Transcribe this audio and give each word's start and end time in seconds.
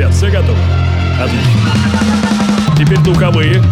ребят, 0.00 0.14
все 0.14 0.30
готовы? 0.30 0.58
Отлично. 1.20 2.74
Теперь 2.78 2.98
духовые. 3.00 3.62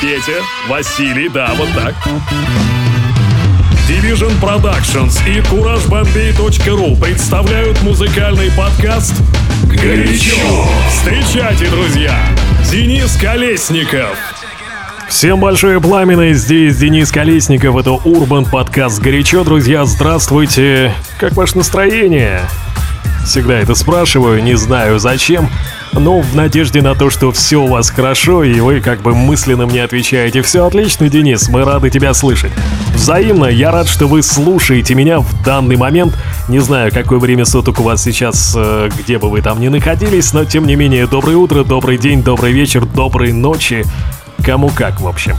Петя, 0.00 0.40
Василий, 0.68 1.28
да, 1.28 1.50
вот 1.56 1.68
так. 1.74 1.94
Division 3.86 4.32
Productions 4.40 5.20
и 5.28 5.40
CourageBombay.ru 5.40 6.98
представляют 7.00 7.82
музыкальный 7.82 8.50
подкаст 8.52 9.14
«Горячо». 9.64 10.66
Встречайте, 10.90 11.68
друзья, 11.68 12.18
Денис 12.70 13.14
Колесников. 13.16 14.16
Всем 15.08 15.38
большое 15.38 15.80
пламя, 15.80 16.32
здесь 16.32 16.78
Денис 16.78 17.12
Колесников, 17.12 17.76
это 17.76 17.92
Урбан 17.92 18.46
подкаст 18.46 19.00
«Горячо». 19.00 19.44
Друзья, 19.44 19.84
здравствуйте, 19.84 20.94
как 21.20 21.34
ваше 21.34 21.58
настроение? 21.58 22.40
Всегда 23.26 23.58
это 23.58 23.74
спрашиваю, 23.74 24.40
не 24.40 24.54
знаю 24.54 25.00
зачем, 25.00 25.50
но 25.92 26.20
в 26.20 26.36
надежде 26.36 26.80
на 26.80 26.94
то, 26.94 27.10
что 27.10 27.32
все 27.32 27.56
у 27.56 27.66
вас 27.66 27.90
хорошо, 27.90 28.44
и 28.44 28.60
вы 28.60 28.80
как 28.80 29.02
бы 29.02 29.16
мысленно 29.16 29.66
мне 29.66 29.82
отвечаете 29.82 30.42
«Все 30.42 30.64
отлично, 30.64 31.08
Денис, 31.08 31.48
мы 31.48 31.64
рады 31.64 31.90
тебя 31.90 32.14
слышать». 32.14 32.52
Взаимно, 32.94 33.46
я 33.46 33.72
рад, 33.72 33.88
что 33.88 34.06
вы 34.06 34.22
слушаете 34.22 34.94
меня 34.94 35.18
в 35.18 35.44
данный 35.44 35.76
момент. 35.76 36.16
Не 36.48 36.60
знаю, 36.60 36.92
какое 36.94 37.18
время 37.18 37.44
суток 37.44 37.80
у 37.80 37.82
вас 37.82 38.00
сейчас, 38.04 38.54
э, 38.56 38.90
где 38.96 39.18
бы 39.18 39.28
вы 39.28 39.42
там 39.42 39.60
ни 39.60 39.66
находились, 39.66 40.32
но 40.32 40.44
тем 40.44 40.64
не 40.64 40.76
менее, 40.76 41.08
доброе 41.08 41.36
утро, 41.36 41.64
добрый 41.64 41.98
день, 41.98 42.22
добрый 42.22 42.52
вечер, 42.52 42.86
доброй 42.86 43.32
ночи. 43.32 43.84
Кому 44.46 44.68
как, 44.68 45.00
в 45.00 45.08
общем. 45.08 45.34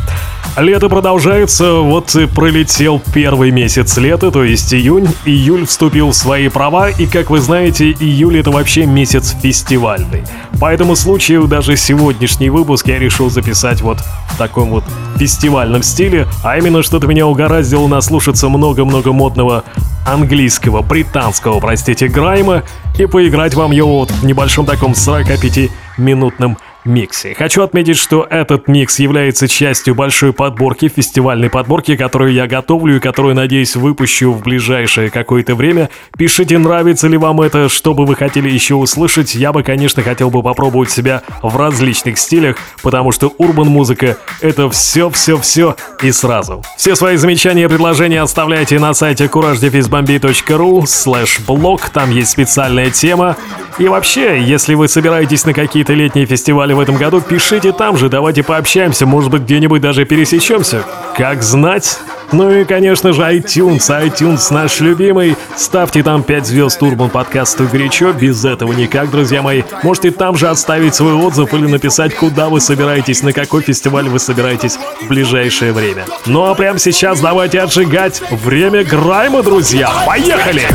Лето 0.58 0.90
продолжается, 0.90 1.76
вот 1.76 2.14
и 2.16 2.26
пролетел 2.26 3.02
первый 3.14 3.52
месяц 3.52 3.96
лета, 3.96 4.32
то 4.32 4.44
есть 4.44 4.74
июнь. 4.74 5.08
Июль 5.24 5.66
вступил 5.66 6.10
в 6.10 6.14
свои 6.14 6.50
права, 6.50 6.90
и, 6.90 7.06
как 7.06 7.30
вы 7.30 7.40
знаете, 7.40 7.92
июль 7.92 8.40
это 8.40 8.52
вообще 8.52 8.86
месяц 8.86 9.34
фестивальный. 9.42 10.24
По 10.60 10.74
этому 10.74 10.98
случаю 10.98 11.48
даже 11.48 11.78
сегодняшний 11.78 12.50
выпуск 12.50 12.86
я 12.90 13.00
решил 13.00 13.30
записать 13.30 13.82
вот 13.82 14.00
в 14.32 14.38
таком 14.38 14.72
вот 14.72 14.84
фестивальном 15.16 15.84
стиле, 15.84 16.28
а 16.44 16.58
именно 16.58 16.84
что-то 16.84 17.08
меня 17.08 17.28
угораздило 17.28 17.88
наслушаться 17.88 18.50
много-много 18.50 19.14
модного 19.14 19.64
английского, 20.06 20.82
британского, 20.82 21.62
простите, 21.62 22.10
грайма 22.10 22.64
и 23.00 23.06
поиграть 23.06 23.54
вам 23.54 23.72
его 23.72 24.00
вот 24.00 24.12
в 24.12 24.26
небольшом 24.26 24.66
таком 24.66 24.92
45-минутном 24.92 26.58
миксе. 26.88 27.36
Хочу 27.36 27.62
отметить, 27.62 27.98
что 27.98 28.26
этот 28.30 28.68
микс 28.68 29.00
является 29.00 29.48
частью 29.48 29.96
большой 29.96 30.34
подборки, 30.34 30.88
фестивальной 30.88 31.50
подборки, 31.50 31.96
которую 31.96 32.34
я 32.34 32.48
готовлю 32.48 32.98
и 32.98 33.00
которую, 33.00 33.36
надеюсь, 33.36 33.76
выпущу 33.76 34.32
в 34.32 34.42
ближайшее 34.42 35.10
какое-то 35.10 35.56
время. 35.56 35.90
Пишите, 36.18 36.58
нравится 36.58 37.08
ли 37.08 37.18
вам 37.18 37.42
это, 37.42 37.70
что 37.70 37.94
бы 37.94 38.06
вы 38.06 38.16
хотели 38.16 38.50
еще 38.50 38.76
услышать. 38.76 39.36
Я 39.36 39.52
бы, 39.54 39.64
конечно, 39.64 40.02
хотел 40.04 40.30
бы 40.30 40.42
попробовать 40.42 40.90
себя 40.90 41.22
в 41.42 41.56
различных 41.58 42.18
стилях, 42.18 42.58
потому 42.82 43.12
что 43.12 43.34
урбан 43.38 43.68
музыка— 43.68 44.18
это 44.42 44.70
все-все-все 44.70 45.76
и 46.02 46.12
сразу. 46.12 46.64
Все 46.78 46.96
свои 46.96 47.18
замечания 47.18 47.66
и 47.66 47.68
предложения 47.68 48.22
оставляйте 48.22 48.80
на 48.80 48.94
сайте 48.94 49.26
couragedefizbombi.ru 49.26 50.86
слэш 50.86 51.40
блог, 51.42 51.90
там 51.90 52.12
есть 52.12 52.32
специальная 52.32 52.90
тема. 52.90 53.36
И 53.78 53.88
вообще, 53.88 54.42
если 54.42 54.74
вы 54.74 54.88
собираетесь 54.88 55.46
на 55.46 55.54
какие-то 55.54 55.94
летние 55.94 56.26
фестивали 56.26 56.74
в 56.78 56.80
этом 56.80 56.96
году, 56.96 57.20
пишите 57.22 57.72
там 57.72 57.98
же, 57.98 58.08
давайте 58.08 58.44
пообщаемся, 58.44 59.06
может 59.06 59.32
быть 59.32 59.42
где-нибудь 59.42 59.82
даже 59.82 60.06
пересечемся. 60.06 60.84
Как 61.18 61.44
знать? 61.44 62.00
Ну 62.32 62.52
и, 62.52 62.66
конечно 62.66 63.14
же, 63.14 63.22
iTunes, 63.22 63.80
iTunes 63.80 64.54
наш 64.54 64.80
любимый. 64.80 65.36
Ставьте 65.56 66.04
там 66.04 66.24
5 66.24 66.46
звезд 66.46 66.84
Урбан 66.84 67.10
подкасту 67.10 67.68
горячо, 67.72 68.12
без 68.14 68.46
этого 68.46 68.74
никак, 68.74 69.10
друзья 69.10 69.42
мои. 69.42 69.64
Можете 69.82 70.12
там 70.12 70.36
же 70.36 70.50
оставить 70.50 70.94
свой 70.94 71.14
отзыв 71.14 71.54
или 71.54 71.66
написать, 71.68 72.14
куда 72.16 72.50
вы 72.50 72.62
собираетесь, 72.62 73.24
на 73.24 73.34
какой 73.34 73.62
фестиваль 73.62 74.08
вы 74.10 74.20
собираетесь 74.20 74.78
в 75.02 75.08
ближайшее 75.08 75.74
время. 75.74 76.06
Ну 76.26 76.44
а 76.44 76.54
прямо 76.54 76.80
сейчас 76.80 77.22
давайте 77.22 77.62
отжигать 77.62 78.22
время 78.30 78.84
Грайма, 78.84 79.42
друзья. 79.42 79.90
Поехали! 80.06 80.68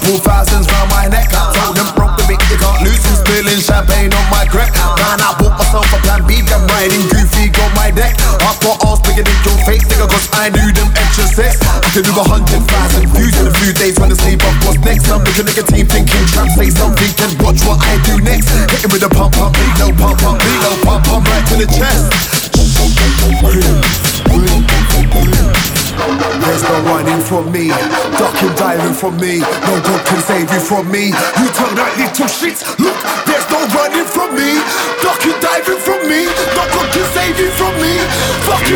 Riding 0.00 2.24
goofy, 3.52 3.92
got 4.08 4.08
my 4.32 4.48
grip. 4.48 4.72
Man, 4.96 5.20
I 5.20 5.36
want 5.36 5.60
myself 5.60 5.84
a 5.92 6.00
plan, 6.00 6.24
beat 6.24 6.48
them 6.48 6.64
in 6.88 7.04
UV 7.12 7.52
on 7.60 7.68
my 7.76 7.92
deck. 7.92 8.16
I 8.40 8.56
got 8.64 8.80
ass 8.88 9.04
bigger 9.04 9.20
than 9.20 9.36
your 9.44 9.60
face, 9.68 9.84
nigga, 9.84 10.08
cause 10.08 10.32
I 10.32 10.48
knew 10.48 10.72
them 10.72 10.88
extra 10.96 11.28
sex. 11.28 11.60
I 11.60 11.92
can 11.92 12.08
do 12.08 12.16
a 12.16 12.24
hundred 12.24 12.64
thousand 12.64 13.12
views 13.12 13.36
in 13.36 13.46
a 13.46 13.54
few 13.60 13.76
days 13.76 14.00
when 14.00 14.08
I 14.08 14.16
sleep 14.16 14.40
up. 14.40 14.56
What's 14.64 14.80
next? 14.80 15.12
I'm 15.12 15.20
looking 15.20 15.44
like 15.44 15.60
a 15.60 15.66
team 15.68 15.84
thinking, 15.84 16.24
to 16.32 16.48
say 16.56 16.72
something, 16.72 17.12
then 17.20 17.36
watch 17.44 17.60
what 17.68 17.84
I 17.84 18.00
do 18.08 18.16
next. 18.24 18.48
Hit 18.72 18.88
with 18.88 19.04
a 19.04 19.12
pump, 19.12 19.36
pump, 19.36 19.52
beat, 19.52 19.76
no 19.76 19.92
pump, 19.92 20.16
pump, 20.24 20.40
beat, 20.40 20.60
no 20.64 20.72
pump, 20.80 21.04
pump, 21.04 21.28
right 21.28 21.44
to 21.52 21.60
the 21.60 21.68
chest. 21.68 22.40
There's 26.50 26.64
no 26.64 26.82
running 26.82 27.20
from 27.20 27.52
me, 27.52 27.68
ducking, 28.18 28.54
diving 28.56 28.92
from 28.92 29.16
me. 29.20 29.38
No 29.38 29.80
God 29.86 30.04
can 30.04 30.20
save 30.20 30.50
you 30.50 30.58
from 30.58 30.90
me. 30.90 31.14
You 31.38 31.46
tell 31.54 31.70
that 31.78 31.94
little 31.94 32.26
shit, 32.26 32.58
look, 32.82 32.98
there's 33.22 33.46
no 33.54 33.62
running 33.70 34.02
from 34.02 34.34
me, 34.34 34.58
ducking, 34.98 35.38
diving 35.38 35.78
from 35.78 36.02
me. 36.10 36.26
No 36.26 36.66
God 36.74 36.90
can 36.90 37.06
save 37.14 37.38
you 37.38 37.50
from 37.54 37.70
me. 37.78 38.02
Fuck 38.50 38.66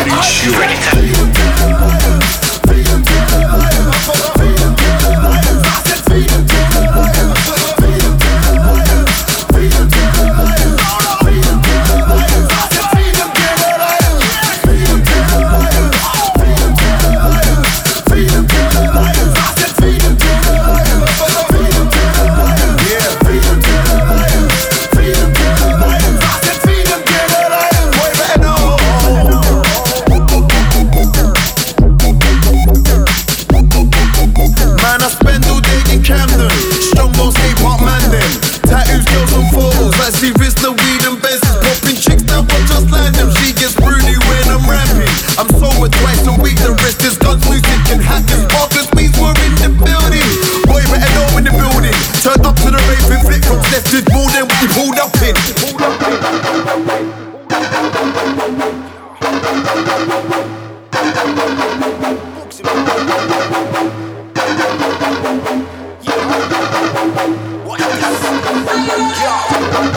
it, 63.07 63.45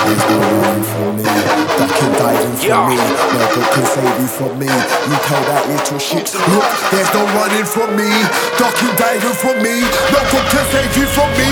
There's 0.08 0.24
no 0.28 0.40
room 0.40 0.84
for 0.84 1.12
me. 1.16 1.24
Ducking, 1.78 2.14
diving 2.20 2.56
from 2.60 2.68
yeah. 2.68 2.90
me. 2.92 2.98
No 2.98 3.46
good 3.54 3.68
can 3.72 3.86
save 3.88 4.20
you 4.20 4.28
from 4.28 4.52
me. 4.60 4.68
You 4.68 5.18
tell 5.28 5.44
that 5.48 5.64
little 5.68 6.00
shit. 6.00 6.28
Look, 6.52 6.68
there's 6.92 7.12
no 7.16 7.24
running 7.38 7.68
from 7.68 7.96
me. 7.96 8.10
Ducking, 8.60 8.96
diving 9.00 9.38
from 9.38 9.56
me. 9.64 9.84
No 10.12 10.20
good 10.28 10.48
can 10.52 10.66
save 10.76 10.92
you 11.00 11.08
from 11.08 11.30
me. 11.40 11.48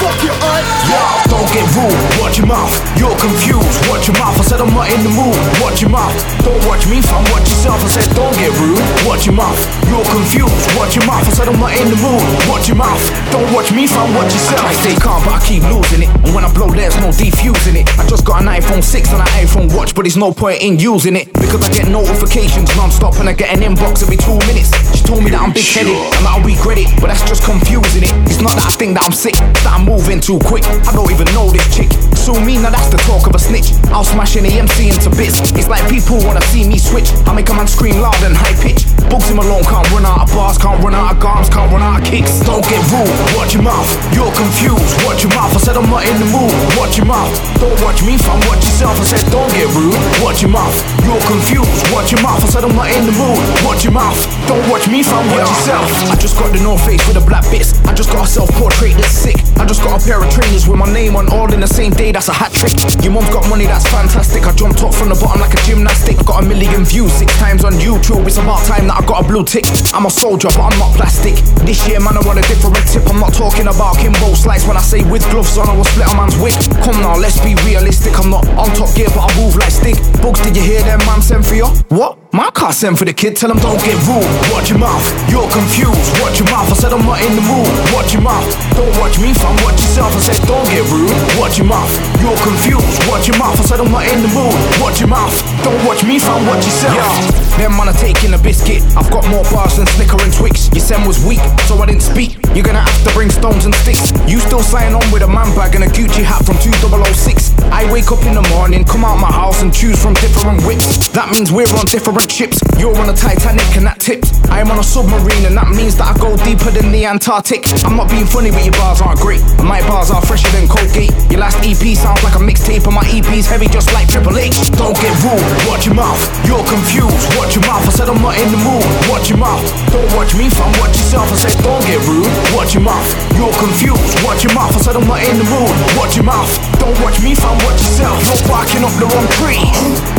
Fuck 0.00 0.18
your 0.20 0.36
eye. 0.40 0.64
Yeah, 0.88 1.32
don't 1.32 1.48
get 1.52 1.64
rude. 1.72 1.96
Watch 2.20 2.36
your 2.36 2.48
mouth. 2.48 2.72
You're 3.00 3.16
confused. 3.16 3.78
Watch 3.88 4.08
your 4.08 4.20
mouth. 4.20 4.36
I 4.36 4.44
said 4.44 4.60
I'm 4.60 4.72
not 4.76 4.92
in 4.92 5.00
the 5.06 5.12
mood. 5.14 5.38
Watch 5.64 5.80
your 5.80 5.92
mouth. 5.92 6.12
Don't 6.44 6.60
watch 6.68 6.84
me, 6.90 7.00
fam. 7.00 7.24
Watch 7.32 7.48
yourself. 7.48 7.80
I 7.80 7.88
said 7.88 8.08
don't 8.12 8.34
get 8.36 8.52
rude. 8.60 8.84
Watch 9.08 9.24
your 9.24 9.36
mouth. 9.36 9.60
You're 9.88 10.04
confused. 10.12 10.52
Watch 10.76 10.92
your 10.98 11.06
mouth. 11.08 11.24
I 11.24 11.32
said 11.32 11.48
I'm 11.48 11.56
not 11.56 11.72
in 11.72 11.88
the 11.88 11.98
mood. 12.02 12.24
Watch 12.50 12.68
your 12.68 12.76
mouth. 12.76 13.00
Don't 13.32 13.48
watch 13.56 13.72
me, 13.72 13.88
fam. 13.88 14.12
Watch 14.12 14.32
yourself. 14.34 14.64
I 14.64 14.74
stay 14.84 14.96
calm, 15.00 15.24
but 15.24 15.38
I 15.38 15.40
keep 15.46 15.62
losing 15.70 16.04
it. 16.04 16.17
And 16.24 16.34
when 16.34 16.44
I 16.44 16.52
blow, 16.52 16.70
there's 16.70 16.96
no 16.96 17.10
defusing 17.10 17.76
it. 17.80 17.86
I 17.98 18.06
just 18.06 18.24
got 18.24 18.42
an 18.42 18.48
iPhone 18.48 18.82
6 18.82 19.12
and 19.12 19.20
an 19.20 19.28
iPhone 19.38 19.74
watch, 19.76 19.94
but 19.94 20.02
there's 20.02 20.16
no 20.16 20.32
point 20.32 20.62
in 20.62 20.78
using 20.78 21.16
it 21.16 21.32
because 21.32 21.62
I 21.62 21.72
get 21.72 21.88
notifications 21.88 22.74
non-stop 22.76 23.14
and 23.20 23.28
I 23.28 23.32
get 23.32 23.54
an 23.56 23.62
inbox 23.62 24.02
every 24.02 24.16
two 24.16 24.38
minutes. 24.50 24.74
She 24.96 25.04
told 25.04 25.22
me 25.24 25.30
that 25.30 25.40
I'm 25.40 25.52
big-headed 25.52 25.94
and 25.94 26.24
that 26.26 26.34
I 26.36 26.42
regret 26.44 26.78
it, 26.78 26.90
but 27.00 27.08
that's 27.08 27.22
just 27.22 27.44
confusing 27.44 28.02
it. 28.02 28.12
It's 28.26 28.40
not 28.40 28.52
that 28.56 28.66
I 28.66 28.74
think 28.74 28.94
that 28.98 29.04
I'm 29.04 29.12
sick, 29.12 29.34
that 29.34 29.72
I'm 29.72 29.86
moving 29.86 30.20
too 30.20 30.38
quick. 30.40 30.64
I 30.66 30.92
don't 30.92 31.10
even 31.10 31.26
know 31.32 31.50
this 31.50 31.64
chick. 31.74 31.90
So 32.28 32.36
me, 32.44 32.60
now 32.60 32.68
that's 32.68 32.92
the 32.92 33.00
talk 33.08 33.24
of 33.24 33.32
a 33.32 33.40
snitch. 33.40 33.72
I'll 33.88 34.04
smash 34.04 34.36
any 34.36 34.60
MC 34.60 34.92
into 34.92 35.08
bits. 35.16 35.40
It's 35.56 35.64
like 35.64 35.80
people 35.88 36.20
wanna 36.28 36.44
see 36.52 36.68
me 36.68 36.76
switch. 36.76 37.08
I 37.24 37.32
make 37.32 37.48
a 37.48 37.56
man 37.56 37.66
scream 37.66 38.04
loud 38.04 38.20
and 38.20 38.36
high 38.36 38.52
pitch. 38.60 38.84
Books 39.08 39.32
him 39.32 39.40
alone, 39.40 39.64
can't 39.64 39.88
run 39.96 40.04
out 40.04 40.28
of 40.28 40.28
bars, 40.36 40.60
can't 40.60 40.76
run 40.84 40.92
out 40.92 41.16
of 41.16 41.24
garms, 41.24 41.48
can't 41.48 41.72
run 41.72 41.80
out 41.80 41.96
of 41.96 42.04
kicks. 42.04 42.44
Don't 42.44 42.60
get 42.68 42.84
rude, 42.92 43.08
watch 43.32 43.56
your 43.56 43.64
mouth. 43.64 43.88
You're 44.12 44.28
confused, 44.36 44.92
watch 45.08 45.24
your 45.24 45.32
mouth. 45.32 45.56
I 45.56 45.60
said 45.64 45.80
I'm 45.80 45.88
not 45.88 46.04
in 46.04 46.20
the 46.20 46.28
mood, 46.28 46.52
watch 46.76 47.00
your 47.00 47.08
mouth. 47.08 47.32
Don't 47.56 47.80
watch 47.80 48.04
me, 48.04 48.20
fam, 48.20 48.36
watch 48.44 48.60
yourself. 48.60 49.00
I 49.00 49.04
said 49.08 49.24
don't 49.32 49.48
get 49.56 49.72
rude, 49.72 49.96
watch 50.20 50.44
your 50.44 50.52
mouth. 50.52 50.76
You're 51.08 51.24
confused, 51.24 51.80
watch 51.96 52.12
your 52.12 52.20
mouth. 52.20 52.44
I 52.44 52.48
said 52.52 52.60
I'm 52.60 52.76
not 52.76 52.92
in 52.92 53.08
the 53.08 53.16
mood, 53.16 53.40
watch 53.64 53.88
your 53.88 53.96
mouth. 53.96 54.20
Don't 54.44 54.68
watch 54.68 54.84
me, 54.84 55.00
fam, 55.00 55.24
watch 55.32 55.48
yourself. 55.48 55.88
I 56.12 56.16
just 56.20 56.36
got 56.36 56.52
the 56.52 56.60
North 56.60 56.84
Face 56.84 57.00
with 57.08 57.16
the 57.16 57.24
black 57.24 57.48
bits. 57.48 57.72
I 57.88 57.96
just 57.96 58.12
got 58.12 58.28
a 58.28 58.28
self 58.28 58.52
portrait 58.60 59.00
that's 59.00 59.16
sick. 59.16 59.40
I 59.56 59.64
just 59.64 59.80
got 59.80 59.96
a 59.96 60.04
pair 60.04 60.20
of 60.20 60.28
trainers 60.28 60.68
with 60.68 60.76
my 60.76 60.92
name 60.92 61.16
on 61.16 61.32
all 61.32 61.48
in 61.56 61.64
the 61.64 61.66
same 61.66 61.96
day. 61.96 62.12
That's 62.18 62.34
a 62.34 62.34
hat 62.34 62.50
trick. 62.50 62.74
Your 63.06 63.14
mom's 63.14 63.30
got 63.30 63.46
money, 63.46 63.70
that's 63.70 63.86
fantastic. 63.86 64.42
I 64.42 64.50
jumped 64.50 64.82
up 64.82 64.90
from 64.90 65.06
the 65.06 65.14
bottom 65.22 65.38
like 65.38 65.54
a 65.54 65.60
gymnastic. 65.62 66.18
Got 66.26 66.42
a 66.42 66.46
million 66.50 66.82
views 66.82 67.14
six 67.14 67.30
times 67.38 67.62
on 67.62 67.78
YouTube. 67.78 68.26
It's 68.26 68.42
about 68.42 68.66
time 68.66 68.90
that 68.90 68.98
I 68.98 69.06
got 69.06 69.22
a 69.22 69.24
blue 69.24 69.46
tick. 69.46 69.62
I'm 69.94 70.02
a 70.02 70.10
soldier, 70.10 70.50
but 70.58 70.66
I'm 70.66 70.78
not 70.82 70.98
plastic. 70.98 71.38
This 71.62 71.86
year, 71.86 72.02
man, 72.02 72.18
I 72.18 72.22
want 72.26 72.42
a 72.42 72.46
different 72.50 72.74
tip. 72.90 73.06
I'm 73.06 73.22
not 73.22 73.38
talking 73.38 73.70
about 73.70 74.02
Kimbo 74.02 74.34
slice 74.34 74.66
when 74.66 74.74
I 74.74 74.82
say 74.82 75.06
with 75.06 75.22
gloves 75.30 75.54
on. 75.62 75.70
I 75.70 75.78
will 75.78 75.86
split 75.86 76.10
a 76.10 76.14
man's 76.18 76.34
wig. 76.42 76.58
Come 76.82 76.98
now, 77.06 77.14
let's 77.14 77.38
be 77.38 77.54
realistic. 77.62 78.18
I'm 78.18 78.34
not 78.34 78.42
on 78.58 78.66
top 78.74 78.90
gear, 78.98 79.06
but 79.14 79.22
I 79.22 79.30
move 79.38 79.54
like 79.54 79.70
stick. 79.70 79.94
Books, 80.18 80.42
did 80.42 80.58
you 80.58 80.66
hear 80.66 80.82
them 80.82 80.98
man 81.06 81.22
send 81.22 81.46
for 81.46 81.54
you? 81.54 81.70
What? 81.94 82.18
My 82.38 82.54
car 82.54 82.70
send 82.70 82.96
for 82.96 83.04
the 83.04 83.12
kid, 83.12 83.34
tell 83.34 83.50
him 83.50 83.58
don't 83.58 83.82
get 83.82 83.98
rude. 84.06 84.22
Watch 84.54 84.70
your 84.70 84.78
mouth, 84.78 85.02
you're 85.26 85.50
confused. 85.50 86.06
Watch 86.22 86.38
your 86.38 86.46
mouth, 86.54 86.70
I 86.70 86.78
said 86.78 86.94
I'm 86.94 87.02
not 87.02 87.18
in 87.18 87.34
the 87.34 87.42
mood. 87.42 87.66
Watch 87.90 88.14
your 88.14 88.22
mouth, 88.22 88.46
don't 88.78 88.94
watch 89.02 89.18
me, 89.18 89.34
fam, 89.34 89.58
watch 89.66 89.82
yourself. 89.82 90.14
I 90.14 90.22
said 90.22 90.46
don't 90.46 90.62
get 90.70 90.86
rude. 90.86 91.10
Watch 91.34 91.58
your 91.58 91.66
mouth, 91.66 91.90
you're 92.22 92.38
confused. 92.46 92.94
Watch 93.10 93.26
your 93.26 93.42
mouth, 93.42 93.58
I 93.58 93.64
said 93.66 93.82
I'm 93.82 93.90
not 93.90 94.06
in 94.06 94.22
the 94.22 94.30
mood. 94.30 94.54
Watch 94.78 95.02
your 95.02 95.10
mouth, 95.10 95.34
don't 95.66 95.82
watch 95.82 96.06
me, 96.06 96.22
fam, 96.22 96.46
watch 96.46 96.62
yourself. 96.62 96.94
Yeah. 96.94 97.48
Them 97.58 97.74
man 97.74 97.90
are 97.90 97.98
taking 97.98 98.30
a 98.34 98.38
biscuit. 98.38 98.86
I've 98.94 99.10
got 99.10 99.26
more 99.26 99.42
bars 99.50 99.82
than 99.82 99.90
Snicker 99.98 100.22
and 100.22 100.30
Twix. 100.30 100.70
Your 100.70 100.78
Sem 100.78 101.02
was 101.10 101.18
weak, 101.26 101.42
so 101.66 101.74
I 101.82 101.86
didn't 101.90 102.06
speak. 102.06 102.38
You're 102.54 102.62
gonna 102.62 102.86
have 102.86 103.02
to 103.02 103.10
bring 103.18 103.30
stones 103.34 103.66
and 103.66 103.74
sticks. 103.82 104.14
You 104.30 104.38
still 104.38 104.62
sign 104.62 104.94
on 104.94 105.02
with 105.10 105.26
a 105.26 105.28
man 105.28 105.50
bag 105.58 105.74
and 105.74 105.82
a 105.82 105.90
Gucci 105.90 106.22
hat 106.22 106.46
from 106.46 106.54
2006. 106.62 107.50
I 107.74 107.90
wake 107.90 108.14
up 108.14 108.22
in 108.30 108.38
the 108.38 108.46
morning, 108.54 108.84
come 108.84 109.04
out 109.04 109.18
my 109.18 109.32
house 109.32 109.62
and 109.62 109.74
choose 109.74 110.00
from 110.00 110.14
different 110.22 110.62
whips. 110.62 111.08
That 111.08 111.30
means 111.34 111.50
we're 111.50 111.66
on 111.74 111.86
different 111.90 112.27
ships. 112.30 112.60
You're 112.78 112.96
on 112.98 113.08
a 113.10 113.16
Titanic 113.16 113.66
and 113.76 113.86
that 113.86 114.00
tips. 114.00 114.32
I 114.48 114.60
am 114.60 114.70
on 114.70 114.78
a 114.78 114.86
submarine 114.86 115.44
and 115.44 115.56
that 115.56 115.68
means 115.70 115.96
that 115.96 116.10
I 116.10 116.14
go 116.18 116.36
deeper 116.44 116.70
than 116.70 116.92
the 116.92 117.04
Antarctic. 117.04 117.66
I'm 117.84 117.96
not 117.96 118.08
being 118.08 118.26
funny, 118.26 118.50
but 118.50 118.64
your 118.64 118.74
bars 118.74 119.00
aren't 119.00 119.20
great. 119.20 119.42
My 119.60 119.80
bars 119.86 120.10
are 120.10 120.22
fresher 120.24 120.48
than 120.56 120.68
Colgate. 120.68 121.12
Your 121.30 121.40
last 121.44 121.60
EP 121.62 121.82
sounds 121.96 122.22
like 122.24 122.34
a 122.34 122.42
mixtape, 122.42 122.84
and 122.86 122.94
my 122.94 123.04
EP's 123.10 123.46
heavy 123.46 123.68
just 123.68 123.92
like 123.92 124.08
Triple 124.08 124.38
H. 124.38 124.70
Don't 124.74 124.96
get 124.98 125.12
rude, 125.24 125.44
watch 125.68 125.84
your 125.84 125.94
mouth. 125.94 126.20
You're 126.48 126.64
confused, 126.64 127.28
watch 127.36 127.54
your 127.54 127.64
mouth. 127.68 127.84
I 127.84 127.92
said 127.92 128.08
I'm 128.08 128.20
not 128.22 128.38
in 128.38 128.48
the 128.50 128.60
mood. 128.60 128.84
Watch 129.10 129.28
your 129.28 129.38
mouth. 129.38 129.64
Don't 129.92 130.08
watch 130.16 130.34
me, 130.34 130.48
fam. 130.48 130.72
Watch 130.80 130.96
yourself. 130.96 131.28
I 131.32 131.36
said 131.36 131.56
don't 131.64 131.82
get 131.84 132.00
rude. 132.08 132.28
Watch 132.54 132.74
your 132.74 132.84
mouth. 132.84 133.08
You're 133.36 133.52
confused. 133.58 134.16
Watch 134.24 134.44
your 134.44 134.54
mouth. 134.54 134.72
I 134.74 134.80
said 134.80 134.96
I'm 134.96 135.06
not 135.06 135.22
in 135.22 135.38
the 135.38 135.48
mood. 135.48 135.72
Watch 135.98 136.16
your 136.16 136.24
mouth. 136.24 136.50
Don't 136.78 136.96
watch 137.00 137.20
me, 137.22 137.34
fam. 137.34 137.56
Watch 137.64 137.80
yourself. 137.84 138.16
You're 138.24 138.48
barking 138.48 138.84
up 138.84 138.94
the 138.96 139.06
wrong 139.12 139.28
tree. 139.40 139.64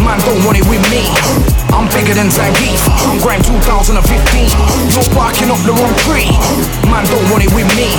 Man, 0.04 0.20
don't 0.26 0.42
want 0.46 0.58
it 0.58 0.66
with 0.68 0.84
me. 0.92 1.69
I'm 1.74 1.88
bigger 1.94 2.14
than 2.14 2.30
Zangief. 2.30 2.82
I'm 3.10 3.20
grind 3.22 3.44
2015. 3.46 4.02
You're 4.92 5.10
barking 5.14 5.50
up 5.52 5.62
the 5.66 5.74
wrong 5.74 5.94
tree. 6.06 6.32
Man, 6.90 7.06
don't 7.08 7.26
want 7.30 7.44
it 7.46 7.52
with 7.54 7.70
me. 7.78 7.90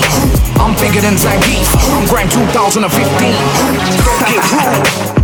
I'm 0.59 0.75
bigger 0.77 1.01
than 1.01 1.15
Zangief. 1.15 1.69
I'm 1.95 2.07
grind 2.09 2.31
2015. 2.31 2.83
Don't 4.05 4.23
get 4.27 4.43
rude. 4.51 5.21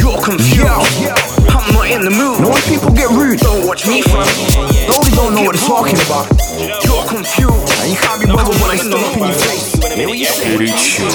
You're 0.00 0.20
confused. 0.22 0.68
I'm 1.50 1.74
not 1.74 1.90
in 1.90 2.02
the 2.06 2.10
mood. 2.14 2.40
No, 2.40 2.50
when 2.54 2.62
people 2.70 2.90
get 2.94 3.10
rude, 3.10 3.40
don't 3.40 3.66
watch 3.66 3.86
me, 3.86 4.02
fam. 4.02 4.24
They 4.24 5.12
don't 5.16 5.34
know 5.34 5.42
what 5.42 5.56
they're 5.56 5.68
talking 5.68 5.98
about. 6.06 6.30
You're 6.86 7.04
confused. 7.04 7.72
And 7.82 7.90
you 7.90 7.98
can't 7.98 8.20
be 8.22 8.26
bothered 8.30 8.56
when 8.62 8.70
I 8.70 8.76
stand 8.76 8.94
in 9.16 9.26
your 9.26 9.34
face. 9.34 9.74
Yo, 9.98 10.58
this 10.58 11.07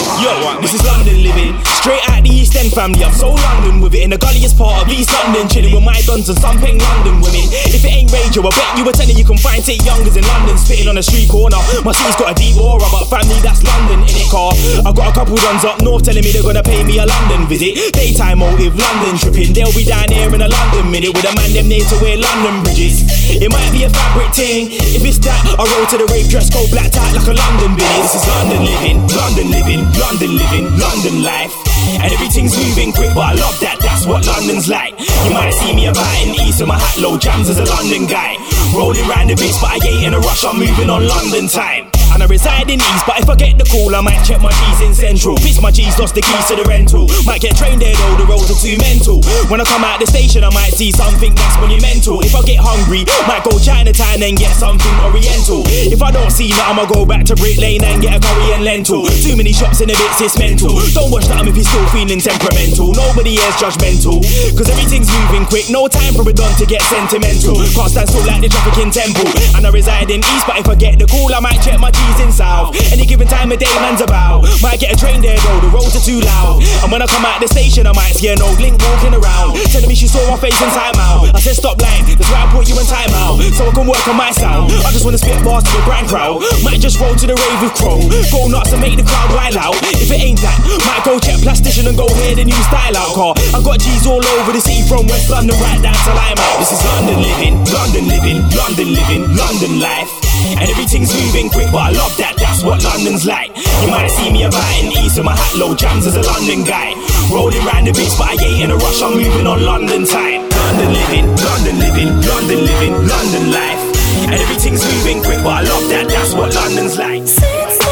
family. 2.73 3.05
I'm 3.05 3.13
so 3.13 3.31
London 3.31 3.79
with 3.79 3.93
it. 3.93 4.03
In 4.03 4.09
the 4.09 4.17
gulliest 4.17 4.57
part 4.57 4.81
of 4.81 4.89
East 4.89 5.13
London. 5.13 5.47
Chilling 5.47 5.73
with 5.73 5.85
my 5.85 6.01
dons 6.03 6.27
and 6.27 6.37
some 6.37 6.57
pink 6.57 6.81
London 6.81 7.21
women. 7.21 7.45
If 7.69 7.85
it 7.85 7.93
ain't 7.93 8.09
radio, 8.09 8.43
I 8.43 8.51
bet 8.51 8.69
you 8.77 8.83
were 8.83 8.97
telling 8.97 9.15
you 9.15 9.25
can 9.25 9.37
find 9.37 9.61
St. 9.63 9.79
Youngers 9.85 10.17
in 10.17 10.25
London. 10.25 10.57
Spitting 10.57 10.89
on 10.89 10.97
a 10.97 11.03
street 11.05 11.29
corner. 11.29 11.61
My 11.85 11.93
city's 11.93 12.17
got 12.17 12.33
a 12.33 12.35
deep 12.35 12.57
aura, 12.57 12.85
but 12.89 13.05
family, 13.07 13.37
that's 13.45 13.61
London 13.63 14.01
in 14.03 14.15
it 14.17 14.27
car. 14.33 14.57
I 14.81 14.89
got 14.89 15.07
a 15.09 15.13
couple 15.13 15.37
dons 15.37 15.61
up 15.63 15.77
north 15.85 16.03
telling 16.03 16.25
me 16.25 16.33
they're 16.33 16.41
gonna 16.41 16.65
pay 16.65 16.81
me 16.81 16.97
a 16.97 17.05
London 17.05 17.45
visit. 17.45 17.93
Daytime 17.93 18.41
motive, 18.41 18.73
London 18.73 19.21
tripping. 19.21 19.53
They'll 19.53 19.73
be 19.77 19.85
down 19.85 20.09
here 20.09 20.33
in 20.33 20.41
a 20.41 20.49
London 20.49 20.89
minute 20.89 21.13
with 21.13 21.29
a 21.29 21.33
man 21.37 21.53
them 21.53 21.69
need 21.69 21.85
to 21.93 21.97
wear 22.01 22.17
London 22.17 22.65
bridges. 22.65 23.05
It 23.29 23.53
might 23.53 23.69
be 23.69 23.85
a 23.85 23.89
fabric 23.93 24.33
thing. 24.33 24.73
If 24.73 25.05
it's 25.05 25.21
that, 25.29 25.41
I 25.61 25.63
roll 25.63 25.85
to 25.93 25.97
the 26.01 26.09
rave 26.09 26.27
dress 26.33 26.49
code 26.49 26.73
black 26.73 26.89
tie 26.89 27.13
like 27.13 27.29
a 27.29 27.35
London 27.37 27.77
binny. 27.77 28.01
This 28.01 28.17
is 28.17 28.25
London 28.25 28.65
living, 28.65 28.97
London 29.13 29.47
living, 29.53 29.81
London 30.01 30.31
living, 30.41 30.65
London 30.81 31.21
life. 31.21 31.72
And 32.03 32.11
everything's 32.11 32.51
moving 32.51 32.91
quick, 32.91 33.15
but 33.15 33.31
I 33.31 33.33
love 33.33 33.57
that, 33.63 33.79
that's 33.79 34.05
what 34.05 34.27
London's 34.27 34.67
like. 34.67 34.99
You 34.99 35.31
might 35.31 35.55
see 35.55 35.73
me 35.73 35.87
about 35.87 36.11
in 36.19 36.35
the 36.35 36.43
east 36.43 36.59
with 36.59 36.67
my 36.67 36.77
hat 36.77 36.97
low 36.99 37.17
jams 37.17 37.47
as 37.47 37.57
a 37.57 37.63
London 37.63 38.07
guy. 38.07 38.35
Rolling 38.75 39.07
round 39.07 39.29
the 39.29 39.35
bits, 39.35 39.55
but 39.61 39.71
I 39.71 39.79
ain't 39.87 40.03
in 40.07 40.13
a 40.13 40.19
rush, 40.19 40.43
I'm 40.43 40.59
moving 40.59 40.89
on 40.89 41.07
London 41.07 41.47
time. 41.47 41.87
And 42.13 42.21
I 42.21 42.27
reside 42.29 42.69
in 42.69 42.77
East, 42.77 43.05
but 43.09 43.17
if 43.19 43.27
I 43.27 43.35
get 43.35 43.57
the 43.57 43.65
call, 43.65 43.95
I 43.95 44.01
might 44.01 44.21
check 44.21 44.39
my 44.41 44.53
G's 44.53 44.81
in 44.85 44.93
Central. 44.93 45.35
Bitch, 45.41 45.57
my 45.61 45.71
G's 45.73 45.97
lost 45.97 46.13
the 46.13 46.21
keys 46.21 46.45
to 46.47 46.55
the 46.55 46.65
rental. 46.69 47.09
Might 47.25 47.41
get 47.41 47.57
trained 47.57 47.81
there 47.81 47.95
though, 47.97 48.21
the 48.21 48.25
roads 48.29 48.53
are 48.53 48.59
too 48.61 48.77
mental. 48.77 49.25
When 49.49 49.57
I 49.57 49.65
come 49.65 49.81
out 49.81 49.97
the 49.97 50.05
station, 50.05 50.45
I 50.45 50.53
might 50.53 50.77
see 50.77 50.93
something 50.93 51.33
that's 51.33 51.57
monumental. 51.57 52.21
If 52.21 52.37
I 52.37 52.45
get 52.45 52.61
hungry, 52.61 53.01
might 53.25 53.41
go 53.41 53.57
Chinatown 53.57 54.21
and 54.21 54.37
get 54.37 54.53
something 54.53 54.93
oriental. 55.01 55.65
If 55.65 56.05
I 56.05 56.13
don't 56.13 56.29
see 56.29 56.53
nothing, 56.53 56.69
I'ma 56.69 56.85
go 56.85 57.01
back 57.01 57.25
to 57.27 57.35
Brick 57.35 57.57
Lane 57.57 57.81
and 57.81 57.97
get 57.97 58.13
a 58.13 58.21
curry 58.21 58.53
and 58.53 58.61
lentil. 58.61 59.09
Too 59.25 59.33
many 59.33 59.49
shops 59.49 59.81
in 59.81 59.89
the 59.89 59.97
bits, 59.97 60.21
it's 60.21 60.37
mental. 60.37 60.69
Don't 60.93 61.09
watch 61.09 61.25
nothing 61.33 61.49
if 61.49 61.57
you're 61.57 61.65
still 61.65 61.87
feeling 61.89 62.21
temperamental. 62.21 62.93
Nobody 62.93 63.41
is 63.41 63.55
judgmental, 63.57 64.21
cause 64.53 64.69
everything's 64.69 65.09
moving 65.09 65.49
quick. 65.49 65.65
No 65.73 65.89
time 65.89 66.13
for 66.13 66.21
a 66.29 66.33
don 66.33 66.53
to 66.61 66.65
get 66.69 66.85
sentimental. 66.93 67.57
Can't 67.73 67.89
stand 67.89 68.05
still 68.05 68.21
like 68.29 68.45
the 68.45 68.53
traffic 68.53 68.77
in 68.77 68.93
Temple. 68.93 69.25
And 69.57 69.65
I 69.65 69.73
reside 69.73 70.13
in 70.13 70.21
East, 70.21 70.45
but 70.45 70.61
if 70.61 70.69
I 70.69 70.77
get 70.77 71.01
the 71.01 71.09
call, 71.09 71.33
I 71.33 71.41
might 71.41 71.57
check 71.57 71.81
my 71.81 71.89
G's 71.89 72.02
in 72.19 72.31
South. 72.31 72.75
Any 72.91 73.05
given 73.05 73.27
time 73.27 73.51
of 73.51 73.59
day, 73.59 73.71
man's 73.81 74.01
about. 74.01 74.45
Might 74.61 74.79
get 74.79 74.93
a 74.93 74.97
train 74.97 75.21
there 75.21 75.37
though, 75.37 75.59
the 75.59 75.69
roads 75.69 75.95
are 75.95 76.03
too 76.03 76.19
loud. 76.19 76.63
And 76.83 76.91
when 76.91 77.01
I 77.01 77.07
come 77.07 77.25
out 77.25 77.39
the 77.39 77.47
station, 77.47 77.87
I 77.87 77.93
might 77.93 78.15
see 78.15 78.29
an 78.29 78.41
old 78.41 78.59
link 78.59 78.79
walking 78.79 79.13
around. 79.13 79.55
Telling 79.71 79.89
me 79.89 79.95
she 79.95 80.07
saw 80.07 80.21
my 80.29 80.37
face 80.37 80.57
in 80.59 80.69
timeout. 80.71 81.33
I 81.33 81.39
said, 81.39 81.55
stop 81.55 81.79
lying, 81.79 82.05
that's 82.05 82.29
why 82.29 82.43
I 82.43 82.47
put 82.51 82.67
you 82.67 82.75
in 82.79 82.85
timeout. 82.85 83.39
So 83.55 83.67
I 83.67 83.71
can 83.71 83.87
work 83.87 84.03
on 84.07 84.17
my 84.17 84.31
sound. 84.31 84.71
I 84.83 84.91
just 84.91 85.05
wanna 85.05 85.17
spit 85.17 85.43
bars 85.43 85.63
to 85.63 85.71
the 85.71 85.83
grand 85.83 86.07
crowd. 86.07 86.41
Might 86.63 86.79
just 86.79 86.99
roll 86.99 87.15
to 87.15 87.25
the 87.27 87.35
rave 87.35 87.59
with 87.61 87.73
Crow. 87.77 87.99
Go 88.31 88.47
nuts 88.47 88.71
and 88.73 88.81
make 88.81 88.97
the 88.97 89.05
crowd 89.05 89.29
wild 89.33 89.57
out. 89.57 89.75
If 89.95 90.11
it 90.11 90.21
ain't 90.21 90.41
that, 90.41 90.59
might 90.87 91.03
go 91.05 91.19
check 91.19 91.39
plastician 91.39 91.87
and 91.87 91.97
go 91.97 92.07
hear 92.21 92.35
the 92.35 92.45
new 92.45 92.61
style 92.67 92.95
out 92.97 93.13
car. 93.15 93.33
I 93.55 93.59
got 93.63 93.79
G's 93.79 94.05
all 94.07 94.23
over 94.23 94.51
the 94.51 94.61
city 94.61 94.83
from 94.87 95.07
West 95.07 95.29
London 95.29 95.55
right 95.59 95.81
down 95.81 95.95
to 95.95 96.11
Lime 96.13 96.39
out. 96.39 96.57
This 96.59 96.71
is 96.75 96.81
London 96.83 97.19
living, 97.21 97.53
London 97.71 98.05
living, 98.07 98.37
London 98.53 98.89
living, 98.93 99.21
London 99.35 99.79
life. 99.79 100.11
And 100.59 100.69
everything's 100.69 101.13
moving 101.13 101.49
quick, 101.49 101.71
but 101.71 101.89
I 101.89 101.89
love 101.93 102.15
that, 102.17 102.35
that's 102.37 102.63
what 102.63 102.83
London's 102.83 103.25
like. 103.25 103.55
You 103.55 103.89
might 103.89 104.09
see 104.09 104.31
me 104.31 104.43
about 104.43 104.67
in 104.81 104.89
the 104.89 104.97
east 105.01 105.17
with 105.17 105.25
my 105.25 105.35
hat 105.35 105.53
low 105.55 105.75
jams 105.75 106.05
as 106.05 106.15
a 106.15 106.23
London 106.23 106.63
guy. 106.63 106.93
Rolling 107.31 107.63
round 107.65 107.87
the 107.87 107.93
beats, 107.93 108.17
but 108.17 108.33
I 108.33 108.35
ain't 108.41 108.63
in 108.65 108.71
a 108.71 108.77
rush, 108.77 109.01
I'm 109.01 109.13
moving 109.13 109.47
on 109.47 109.63
London 109.63 110.05
time. 110.05 110.49
London 110.49 110.89
living, 110.93 111.25
London 111.37 111.75
living, 111.79 112.09
London 112.25 112.59
living, 112.65 112.93
London 113.05 113.45
life. 113.51 113.81
And 114.29 114.35
everything's 114.35 114.83
moving 114.83 115.21
quick, 115.21 115.41
but 115.43 115.53
I 115.53 115.61
love 115.63 115.85
that, 115.89 116.05
that's 116.09 116.33
what 116.33 116.53
London's 116.53 116.97
like. 116.97 117.82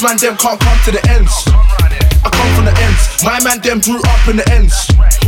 Waste 0.00 0.08
man 0.08 0.16
them 0.16 0.36
can't 0.38 0.58
come 0.58 0.78
to 0.86 0.92
the 0.92 1.10
ends. 1.12 1.44
I 2.24 2.30
come 2.32 2.48
from 2.56 2.64
the 2.64 2.72
ends. 2.72 3.20
My 3.22 3.36
man 3.44 3.60
them 3.60 3.80
grew 3.80 4.00
up 4.00 4.28
in 4.32 4.40
the 4.40 4.48
ends. 4.48 4.72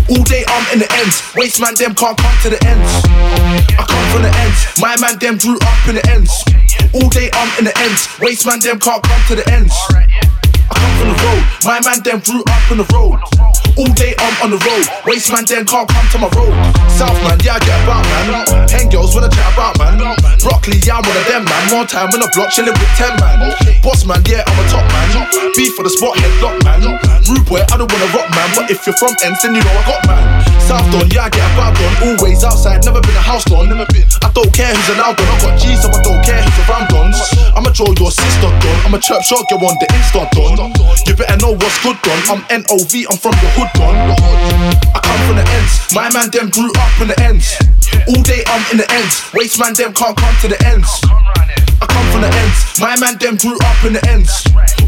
All 0.09 0.25
day 0.25 0.49
I'm 0.49 0.65
in 0.73 0.79
the 0.79 0.89
ends. 0.97 1.21
Waste 1.37 1.61
man 1.61 1.75
them 1.75 1.95
can't 1.95 2.17
come 2.17 2.37
to 2.41 2.49
the 2.49 2.57
ends. 2.65 2.89
I 3.77 3.85
come 3.85 4.07
from 4.09 4.23
the 4.25 4.33
ends. 4.33 4.81
My 4.81 4.97
man 4.97 5.19
them 5.21 5.37
grew 5.37 5.61
up 5.61 5.89
in 5.93 5.97
the 6.01 6.05
ends. 6.09 6.33
All 6.97 7.11
day 7.13 7.29
I'm 7.35 7.53
in 7.59 7.65
the 7.69 7.77
ends. 7.85 8.09
Waste 8.19 8.47
man 8.47 8.61
them 8.61 8.81
can't 8.81 9.03
come 9.05 9.21
to 9.29 9.35
the 9.37 9.45
ends. 9.53 9.77
I 9.93 10.73
come 10.73 10.95
from 10.97 11.09
the 11.13 11.19
road. 11.21 11.45
My 11.69 11.79
man 11.85 12.01
them 12.01 12.25
grew 12.25 12.41
up 12.41 12.71
on 12.73 12.79
the 12.81 12.89
road. 12.97 13.52
All 13.79 13.89
day 13.97 14.13
I'm 14.19 14.37
on 14.45 14.51
the 14.53 14.61
road. 14.61 14.85
Waste 15.09 15.33
man 15.33 15.45
them 15.49 15.65
can't 15.65 15.89
come 15.89 16.07
to 16.13 16.19
my 16.21 16.29
road. 16.37 16.53
South 16.93 17.17
man, 17.25 17.41
yeah 17.41 17.57
I 17.57 17.61
get 17.65 17.81
about 17.85 18.05
man. 18.05 18.69
Ten 18.69 18.89
girls 18.93 19.15
wanna 19.17 19.33
chat 19.33 19.49
about 19.57 19.79
man. 19.81 19.97
Broccoli, 20.41 20.77
yeah 20.85 21.01
I'm 21.01 21.05
one 21.09 21.17
of 21.17 21.25
them 21.25 21.45
man. 21.49 21.63
More 21.73 21.87
time 21.89 22.13
on 22.13 22.21
the 22.21 22.29
block 22.37 22.53
chilling 22.53 22.77
with 22.77 22.93
ten 23.01 23.17
man. 23.17 23.49
Boss 23.81 24.05
man, 24.05 24.21
yeah 24.29 24.45
I'm 24.45 24.59
a 24.61 24.65
top 24.69 24.85
man. 24.93 25.09
Beef 25.57 25.73
for 25.73 25.85
the 25.85 25.93
spot 25.93 26.17
headlock 26.21 26.61
man. 26.65 26.85
Rude 27.25 27.47
boy, 27.49 27.65
I 27.65 27.81
don't 27.81 27.89
wanna 27.89 28.13
rock 28.13 28.29
man. 28.37 28.49
But 28.53 28.69
if 28.69 28.85
you're 28.85 28.97
from 29.01 29.17
Ends, 29.25 29.41
then 29.41 29.57
you 29.57 29.65
know 29.65 29.73
I 29.73 29.83
got 29.89 30.01
man. 30.05 30.52
South 30.73 30.89
Don, 30.89 31.05
yeah 31.13 31.29
I 31.29 31.29
get 31.29 31.45
about 31.53 31.77
Don. 31.77 32.17
Always 32.17 32.41
outside, 32.45 32.81
never 32.89 33.05
been 33.05 33.13
a 33.13 33.21
house 33.21 33.45
Don. 33.45 33.69
Never 33.69 33.85
been. 33.93 34.09
I 34.25 34.33
don't 34.33 34.49
care 34.57 34.73
who's 34.73 34.89
an 34.89 35.05
out 35.05 35.21
Don. 35.21 35.29
I 35.29 35.37
got 35.45 35.61
G's, 35.61 35.85
so 35.85 35.93
I 35.93 36.01
don't 36.01 36.25
care 36.25 36.41
who's 36.41 36.59
around 36.65 36.89
Dons. 36.89 37.21
I'ma 37.53 37.69
draw 37.77 37.93
your 38.01 38.09
sister 38.09 38.49
Don. 38.49 38.77
I'm 38.89 38.97
a 38.97 38.99
chirp 38.99 39.21
shot, 39.21 39.45
get 39.53 39.61
on 39.61 39.77
the 39.77 39.87
Insta 39.93 40.25
Don. 40.33 40.73
You 41.05 41.13
better 41.13 41.37
know 41.45 41.53
what's 41.53 41.77
good 41.85 42.01
Don. 42.01 42.17
I'm 42.33 42.41
NOV, 42.49 43.05
I'm 43.05 43.21
from 43.21 43.37
the 43.37 43.53
hood 43.53 43.69
Don. 43.77 43.93
I 44.97 45.01
come 45.05 45.21
from 45.29 45.37
the 45.37 45.45
ends. 45.45 45.93
My 45.93 46.09
man 46.09 46.33
them 46.33 46.49
grew 46.49 46.73
up 46.73 47.01
in 47.05 47.09
the 47.13 47.21
ends. 47.21 47.53
All 48.09 48.23
day 48.23 48.43
I'm 48.47 48.65
in 48.73 48.79
the 48.79 48.89
ends. 48.93 49.23
Waste 49.35 49.59
man 49.59 49.75
them 49.75 49.93
can't 49.95 50.17
come 50.17 50.35
to 50.43 50.49
the 50.49 50.59
ends. 50.67 50.89
I 51.83 51.87
come 51.87 52.07
from 52.13 52.23
the 52.23 52.31
ends. 52.31 52.59
My 52.79 52.95
man 52.99 53.19
them 53.19 53.37
grew 53.37 53.57
up 53.59 53.79
in 53.85 53.93
the 53.93 54.03
ends. 54.09 54.31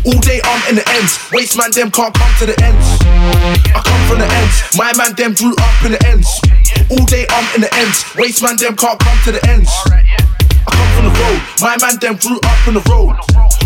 All 0.06 0.20
day 0.20 0.40
I'm 0.44 0.62
in 0.70 0.76
the 0.76 0.86
ends. 0.98 1.18
Waste 1.32 1.56
man 1.56 1.70
them 1.72 1.90
can't 1.90 2.14
come 2.14 2.32
to 2.38 2.46
the 2.46 2.56
ends. 2.62 2.86
I 3.74 3.80
come 3.82 4.02
from 4.08 4.18
the 4.18 4.28
ends. 4.28 4.56
My 4.76 4.92
man 4.94 5.14
them 5.14 5.34
grew 5.34 5.54
up 5.54 5.78
in 5.84 5.92
the 5.92 6.00
ends. 6.06 6.28
All 6.90 7.04
day 7.06 7.26
I'm 7.30 7.46
in 7.54 7.60
the 7.62 7.72
ends. 7.74 8.04
Waste 8.16 8.42
man 8.42 8.56
them 8.56 8.76
can't 8.76 8.98
come 8.98 9.18
to 9.24 9.32
the 9.32 9.42
ends. 9.48 9.70
I 9.88 10.70
come 10.70 10.90
from 10.96 11.04
the 11.10 11.14
road. 11.18 11.40
My 11.60 11.76
man 11.80 11.98
them 12.00 12.16
grew 12.16 12.38
up 12.42 12.60
on 12.68 12.74
the 12.74 12.84
road. 12.90 13.14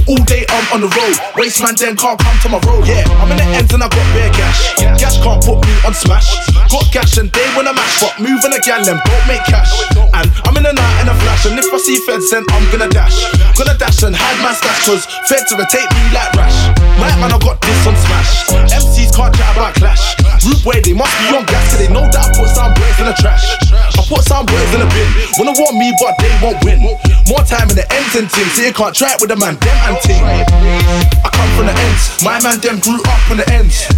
All 0.09 0.17
day 0.25 0.49
I'm 0.49 0.65
on 0.73 0.81
the 0.81 0.88
road. 0.88 1.17
Waste 1.37 1.61
man 1.61 1.77
them 1.77 1.93
can't 1.93 2.17
come 2.17 2.38
to 2.41 2.49
my 2.49 2.57
road. 2.65 2.88
Yeah, 2.88 3.05
I'm 3.21 3.29
in 3.29 3.37
the 3.37 3.45
ends 3.53 3.69
and 3.77 3.85
I 3.85 3.93
got 3.93 4.09
bare 4.17 4.33
cash. 4.33 4.73
Cash 4.97 5.21
can't 5.21 5.37
put 5.45 5.61
me 5.61 5.73
on 5.85 5.93
smash. 5.93 6.33
Got 6.73 6.88
cash 6.88 7.21
and 7.21 7.29
they 7.29 7.45
wanna 7.53 7.77
match, 7.77 8.00
but 8.00 8.17
moving 8.17 8.57
a 8.57 8.61
gal 8.65 8.81
them 8.81 8.97
don't 9.05 9.27
make 9.29 9.45
cash. 9.45 9.69
And 10.17 10.33
I'm 10.49 10.57
in 10.57 10.65
the 10.65 10.73
night 10.73 10.97
and 11.05 11.12
a 11.12 11.17
flash, 11.21 11.45
and 11.45 11.61
if 11.61 11.69
I 11.69 11.77
see 11.77 12.00
feds, 12.09 12.33
then 12.33 12.41
I'm 12.57 12.65
gonna 12.73 12.88
dash. 12.88 13.21
Gonna 13.53 13.77
dash 13.77 14.00
and 14.00 14.17
hide 14.17 14.41
my 14.41 14.57
stash, 14.57 14.88
cause 14.88 15.05
feds 15.29 15.53
irritate 15.53 15.93
me 15.93 16.03
like 16.17 16.33
rash. 16.41 16.57
Right 16.97 17.12
man, 17.21 17.29
I 17.29 17.38
got 17.45 17.61
this 17.61 17.85
on 17.85 17.93
smash. 18.00 18.49
MCs 18.73 19.12
can't 19.12 19.37
chat 19.37 19.53
about 19.53 19.77
clash. 19.77 20.17
Root 20.41 20.65
way, 20.65 20.81
they 20.81 20.97
must 20.97 21.12
be 21.21 21.37
on 21.37 21.45
gas, 21.45 21.69
cause 21.69 21.85
they 21.85 21.93
know 21.93 22.09
that 22.09 22.25
I 22.25 22.29
put 22.33 22.49
some 22.49 22.73
boys 22.73 22.97
in 22.97 23.12
the 23.12 23.17
trash. 23.21 23.45
I 23.77 24.00
put 24.09 24.25
some 24.25 24.49
boys 24.49 24.73
in 24.73 24.81
the 24.81 24.88
bin. 24.88 25.09
Wanna 25.37 25.53
want 25.53 25.77
me, 25.77 25.93
but 26.00 26.17
they 26.17 26.33
won't 26.41 26.57
win. 26.65 26.81
More 27.29 27.45
time 27.45 27.69
in 27.69 27.77
the 27.77 27.85
ends 27.93 28.17
and 28.17 28.25
things, 28.33 28.57
so 28.57 28.65
you 28.65 28.73
can't 28.73 28.97
it 28.97 29.21
with 29.21 29.31
a 29.31 29.37
man, 29.37 29.61
them 29.61 29.77
and 29.85 29.98
ting. 30.02 30.23
I 30.25 31.28
come 31.31 31.50
from 31.57 31.67
the 31.67 31.75
ends, 31.75 32.23
my 32.23 32.38
man 32.43 32.61
them 32.61 32.78
grew 32.81 33.00
up 33.02 33.23
on 33.31 33.37
the 33.38 33.47
ends. 33.52 33.88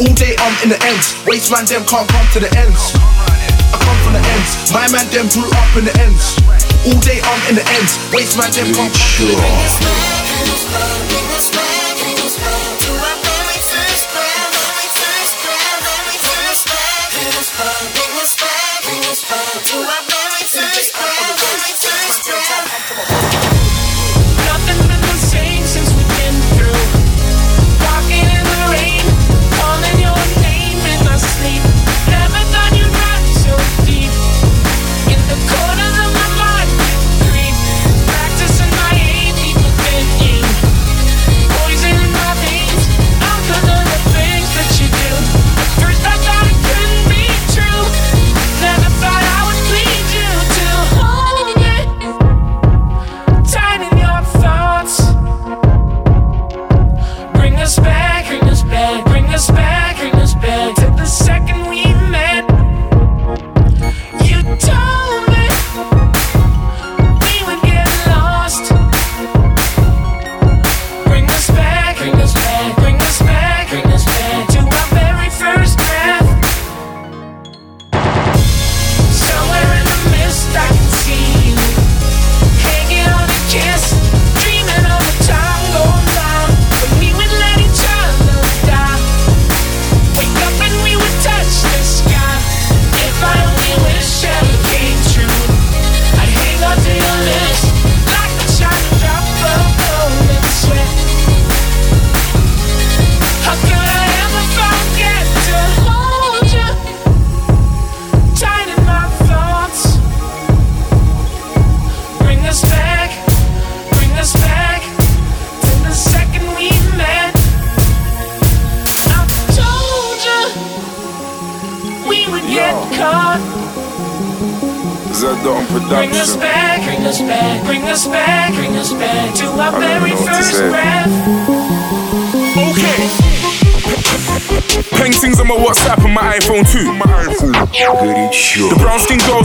All 0.00 0.14
day 0.14 0.36
I'm 0.38 0.54
in 0.64 0.68
the 0.70 0.80
ends, 0.86 1.16
waste 1.26 1.50
man 1.50 1.64
them 1.66 1.84
can't 1.84 2.08
come 2.08 2.26
to 2.34 2.40
the 2.40 2.50
ends. 2.56 2.94
I 3.72 3.78
come 3.80 3.98
from 4.04 4.14
the 4.14 4.22
ends, 4.22 4.72
my 4.72 4.86
man 4.92 5.06
them 5.12 5.28
grew 5.32 5.48
up 5.48 5.70
in 5.76 5.84
the 5.84 5.94
ends. 6.00 6.36
All 6.88 7.00
day 7.00 7.20
I'm 7.20 7.40
in 7.48 7.54
the 7.60 7.66
ends, 7.76 7.98
waste 8.12 8.36
man 8.38 8.50
them 8.52 8.68
can't 8.72 8.92
come 8.92 9.16
to 9.18 9.24
the 9.28 9.36
ends. 9.36 9.74
Nothing 19.40 19.89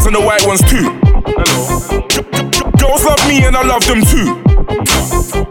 and 0.05 0.15
the 0.15 0.21
white 0.21 0.45
ones 0.45 0.61
too. 0.69 0.85
Girls 2.77 3.03
love 3.05 3.21
me 3.27 3.45
and 3.45 3.57
I 3.57 3.63
love 3.65 3.85
them 3.89 4.05
too. 4.05 4.37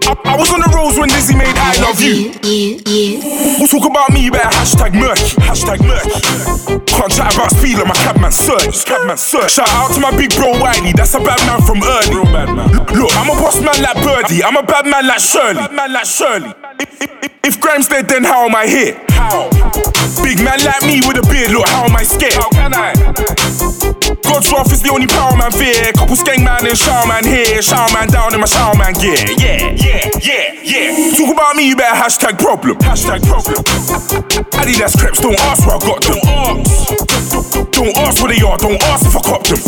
I, 0.06 0.34
I 0.34 0.36
was 0.38 0.52
on 0.54 0.60
the 0.62 0.70
roads 0.70 0.98
when 0.98 1.10
Dizzee 1.10 1.36
made 1.36 1.54
I 1.58 1.74
love 1.82 1.98
you. 1.98 2.30
We'll 3.58 3.66
talk 3.66 3.88
about 3.88 4.14
me, 4.14 4.30
better 4.30 4.50
hashtag 4.54 4.94
murky. 4.94 5.34
Hashtag 5.42 5.82
murky. 5.82 6.14
Can't 6.86 7.10
chat 7.10 7.34
about 7.34 7.50
speed 7.50 7.78
like 7.78 7.88
my 7.90 7.98
cabman 8.06 8.30
search. 8.30 8.86
Cabman 8.86 9.18
search. 9.18 9.58
Shout 9.58 9.68
out 9.74 9.90
to 9.94 10.00
my 10.00 10.14
big 10.16 10.30
bro 10.36 10.54
Wiley, 10.60 10.92
that's 10.92 11.14
a 11.14 11.20
bad 11.20 11.40
man 11.50 11.60
from 11.66 11.82
early. 11.82 12.14
Real 12.14 12.24
bad 12.30 12.54
man. 12.54 12.70
Look, 12.94 13.10
I'm 13.18 13.30
a 13.30 13.34
boss 13.34 13.58
man 13.58 13.80
like 13.82 13.98
Birdie, 14.06 14.44
I'm 14.44 14.56
a 14.56 14.62
bad 14.62 14.86
man 14.86 15.06
like 15.06 15.20
Shirley. 15.20 15.66
Bad 15.66 15.74
man 15.74 15.92
like 15.92 16.06
Shirley. 16.06 16.54
If, 16.78 17.02
if, 17.02 17.10
if, 17.24 17.32
if 17.44 17.60
grime's 17.60 17.88
dead, 17.88 18.08
then 18.08 18.22
how 18.22 18.46
am 18.46 18.54
I 18.54 18.66
here? 18.66 19.00
How? 19.10 19.50
Big 20.22 20.38
man 20.38 20.62
like 20.62 20.82
me 20.86 21.02
with 21.02 21.18
a 21.18 21.26
beard, 21.26 21.50
look, 21.50 21.66
how 21.68 21.84
am 21.84 21.96
I 21.96 22.04
scared? 22.04 22.34
How 22.34 22.50
can 22.50 22.72
I? 22.74 22.94
God's 24.34 24.50
wrath 24.50 24.72
is 24.72 24.82
the 24.82 24.90
only 24.90 25.06
power 25.06 25.30
man 25.38 25.52
fear. 25.54 25.94
Couple 25.94 26.16
skeng 26.18 26.42
man 26.42 26.66
and 26.66 26.74
shower 26.76 27.06
man 27.06 27.22
here. 27.22 27.62
Shower 27.62 27.86
man 27.94 28.08
down 28.10 28.34
in 28.34 28.40
my 28.42 28.50
shower 28.50 28.74
man 28.74 28.90
gear. 28.98 29.14
Yeah, 29.38 29.70
yeah, 29.78 30.10
yeah, 30.18 30.58
yeah. 30.58 31.14
Talk 31.14 31.30
about 31.30 31.54
me, 31.54 31.68
you 31.70 31.76
better 31.78 31.94
hashtag 31.94 32.34
problem. 32.42 32.74
Hashtag 32.82 33.22
problem. 33.22 33.62
Adidas 34.58 34.98
crepes, 34.98 35.20
don't 35.22 35.38
ask 35.46 35.62
where 35.62 35.78
I 35.78 35.86
got 35.86 36.02
them. 36.02 36.18
Don't 36.18 36.66
ask. 36.66 37.70
Don't 37.78 37.94
ask 38.02 38.18
where 38.26 38.34
they 38.34 38.42
are, 38.42 38.58
don't 38.58 38.82
ask 38.90 39.06
if 39.06 39.14
I 39.14 39.22
cop 39.22 39.46
them. 39.46 39.62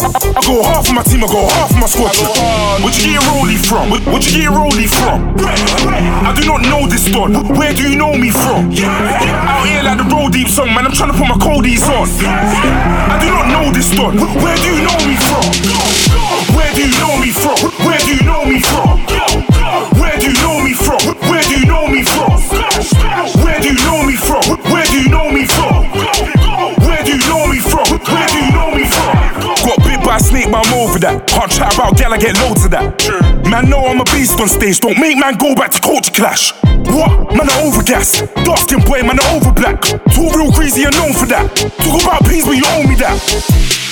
I 0.00 0.40
go 0.48 0.64
half 0.64 0.88
of 0.88 0.94
my 0.96 1.02
team, 1.04 1.20
I 1.20 1.28
go 1.28 1.44
half 1.52 1.68
of 1.68 1.76
my 1.76 1.86
squadron. 1.86 2.32
Where'd 2.80 2.96
you 2.96 3.12
get 3.12 3.20
your 3.20 3.26
rollie 3.28 3.60
from? 3.60 3.90
Where- 3.92 4.00
Where'd 4.08 4.24
you 4.24 4.32
get 4.40 4.42
your 4.48 4.56
rollie 4.56 4.88
from? 4.88 5.36
I 5.36 6.32
do 6.32 6.48
not 6.48 6.62
know 6.64 6.88
this 6.88 7.04
don. 7.12 7.36
Where 7.60 7.74
do 7.76 7.84
you 7.84 7.96
know 7.96 8.16
me 8.16 8.30
from? 8.32 8.72
Out 8.72 9.68
here 9.68 9.82
like 9.84 9.98
the 10.00 10.08
road 10.08 10.32
deep 10.32 10.48
song, 10.48 10.72
man. 10.72 10.86
I'm 10.88 10.92
trying 10.92 11.12
to 11.12 11.18
put 11.18 11.28
my 11.28 11.36
coldies 11.36 11.84
on. 11.84 12.08
I 12.24 13.19
don. 13.96 14.16
Where 14.42 14.56
do 14.56 14.68
you 14.70 14.82
know 14.84 14.98
me 15.06 15.16
from? 15.16 15.44
Where 16.54 16.72
do 16.74 16.82
you 16.82 16.94
know 16.98 17.16
me 17.18 17.30
from? 17.32 17.58
Where 17.86 17.98
do 17.98 18.14
you 18.14 18.22
know 18.22 18.44
me 18.44 18.60
from? 18.60 18.98
Where 19.98 20.18
do 20.18 20.30
you 20.30 20.34
know 20.42 20.62
me 20.62 20.74
from? 20.74 21.00
Where 21.30 21.42
do 21.42 21.58
you 21.58 21.66
know 21.66 21.86
me 21.88 22.02
from? 22.04 22.30
Where 23.42 23.60
do 23.60 23.68
you 23.68 23.78
know 23.84 24.04
me 24.04 24.16
from? 24.16 24.42
Where 24.70 24.86
do 24.86 24.98
you 25.02 25.08
know 25.08 25.30
me 25.30 25.46
from? 25.46 25.90
Where 26.86 27.02
do 27.04 27.12
you 27.12 27.18
know 27.28 27.46
me 27.46 27.60
from? 27.60 27.86
Where 27.98 28.28
do 28.28 28.38
you 28.38 28.52
know 28.52 28.70
me 28.74 28.84
from? 28.84 29.16
Got 29.66 29.78
bit 29.84 30.00
by 30.04 30.16
a 30.16 30.20
snake, 30.20 30.50
but 30.50 30.66
I'm 30.66 30.74
over 30.74 30.98
that. 31.00 31.26
Can't 31.26 31.50
chat 31.50 31.74
about 31.74 31.96
gal, 31.96 32.12
I 32.14 32.18
get 32.18 32.36
loads 32.38 32.64
of 32.64 32.70
that. 32.72 33.39
Man, 33.50 33.68
know 33.68 33.82
I'm 33.84 34.00
a 34.00 34.04
beast 34.04 34.38
on 34.38 34.46
stage. 34.46 34.78
Don't 34.78 34.96
make 35.00 35.18
man 35.18 35.34
go 35.34 35.56
back 35.56 35.72
to 35.72 35.80
culture 35.80 36.12
clash. 36.14 36.54
What? 36.86 37.34
Man, 37.34 37.50
I 37.50 37.66
over 37.66 37.82
gas. 37.82 38.22
Dark 38.46 38.62
skin 38.62 38.78
boy, 38.86 39.02
man, 39.02 39.18
I 39.18 39.26
over 39.34 39.50
black. 39.50 39.82
Too 40.14 40.30
real 40.38 40.52
greasy 40.54 40.86
and 40.86 40.94
known 40.94 41.12
for 41.12 41.26
that. 41.26 41.50
Talk 41.82 41.98
about 41.98 42.22
peas, 42.30 42.46
but 42.46 42.54
you 42.54 42.62
owe 42.78 42.86
me 42.86 42.94
that. 43.02 43.18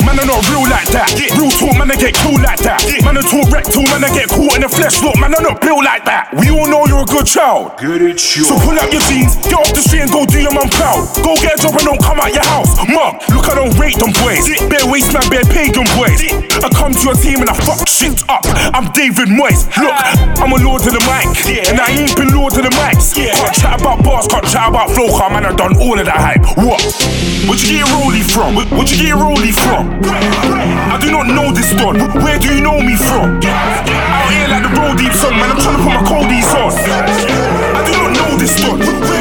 Man, 0.06 0.14
I 0.14 0.24
not 0.30 0.46
real 0.46 0.62
like 0.70 0.86
that. 0.94 1.10
Real 1.34 1.50
talk, 1.50 1.74
man, 1.74 1.90
I 1.90 1.98
get 1.98 2.14
killed 2.14 2.38
like 2.38 2.62
that. 2.62 2.86
Man, 3.02 3.18
I 3.18 3.22
talk 3.26 3.50
rectal, 3.50 3.82
man, 3.90 4.06
I 4.06 4.10
get 4.14 4.30
caught 4.30 4.54
in 4.54 4.62
the 4.62 4.70
flesh. 4.70 5.02
Look, 5.02 5.18
man, 5.18 5.34
I 5.34 5.42
not 5.42 5.58
built 5.58 5.82
like 5.82 6.06
that. 6.06 6.30
We 6.38 6.54
all 6.54 6.70
know 6.70 6.86
you're 6.86 7.02
a 7.02 7.10
good 7.10 7.26
child. 7.26 7.74
So 8.22 8.54
pull 8.62 8.78
up 8.78 8.94
your 8.94 9.02
jeans, 9.10 9.34
get 9.42 9.58
off 9.58 9.74
the 9.74 9.82
street 9.82 10.06
and 10.06 10.12
go 10.14 10.22
do 10.22 10.38
your 10.38 10.54
mum 10.54 10.70
proud. 10.70 11.02
Go 11.26 11.34
get 11.42 11.58
a 11.58 11.66
job 11.66 11.74
and 11.74 11.86
don't 11.86 12.02
come 12.02 12.22
out 12.22 12.30
your 12.30 12.46
house. 12.46 12.78
Mum, 12.86 13.18
look, 13.34 13.50
I 13.50 13.58
don't 13.58 13.74
rate 13.74 13.98
them 13.98 14.14
boys. 14.22 14.46
Bare 14.70 14.86
waste 14.86 15.10
man, 15.10 15.26
bare 15.28 15.46
pagan 15.50 15.86
boys. 15.98 16.22
I 16.62 16.70
come 16.70 16.94
to 16.94 17.02
your 17.02 17.18
team 17.18 17.42
and 17.42 17.50
I 17.50 17.56
fuck 17.58 17.82
shit 17.90 18.22
up. 18.30 18.46
I'm 18.72 18.88
David 18.94 19.28
Moyes. 19.28 19.47
Look, 19.48 19.96
I'm 20.40 20.52
a 20.52 20.58
lord 20.60 20.84
of 20.84 20.92
the 20.92 21.00
mic. 21.08 21.24
And 21.68 21.80
I 21.80 21.88
ain't 21.90 22.14
been 22.16 22.28
lord 22.36 22.52
of 22.56 22.62
the 22.64 22.72
mics. 22.76 23.14
Can't 23.14 23.54
chat 23.56 23.80
about 23.80 24.04
bars, 24.04 24.26
can't 24.28 24.44
chat 24.44 24.68
about 24.68 24.90
flow, 24.92 25.08
car, 25.16 25.30
man, 25.30 25.46
I 25.46 25.52
done 25.56 25.76
all 25.80 25.98
of 25.98 26.04
that 26.06 26.20
hype. 26.20 26.44
What? 26.60 26.80
Where'd 27.48 27.60
you 27.64 27.80
get 27.80 27.88
rollie 27.96 28.24
from? 28.24 28.54
Where- 28.54 28.66
Where'd 28.68 28.90
you 28.90 28.98
get 29.00 29.16
rollie 29.16 29.54
from? 29.54 29.98
I 30.92 30.98
do 31.00 31.10
not 31.10 31.26
know 31.32 31.50
this 31.52 31.72
don. 31.74 31.96
Where 32.22 32.38
do 32.38 32.52
you 32.54 32.60
know 32.60 32.78
me 32.80 32.96
from? 32.96 33.40
Out 33.42 34.28
here 34.32 34.48
like 34.52 34.62
the 34.68 34.72
road 34.76 34.98
deep 34.98 35.12
song, 35.16 35.32
man. 35.40 35.50
I'm 35.50 35.58
trying 35.60 35.76
to 35.78 35.82
put 35.82 35.92
my 35.96 36.02
coldies 36.04 36.48
on. 36.52 36.72
I 36.76 37.80
do 37.88 37.92
not 37.96 38.12
know 38.12 38.30
this 38.36 38.54
don. 38.60 38.78
Where 38.78 39.17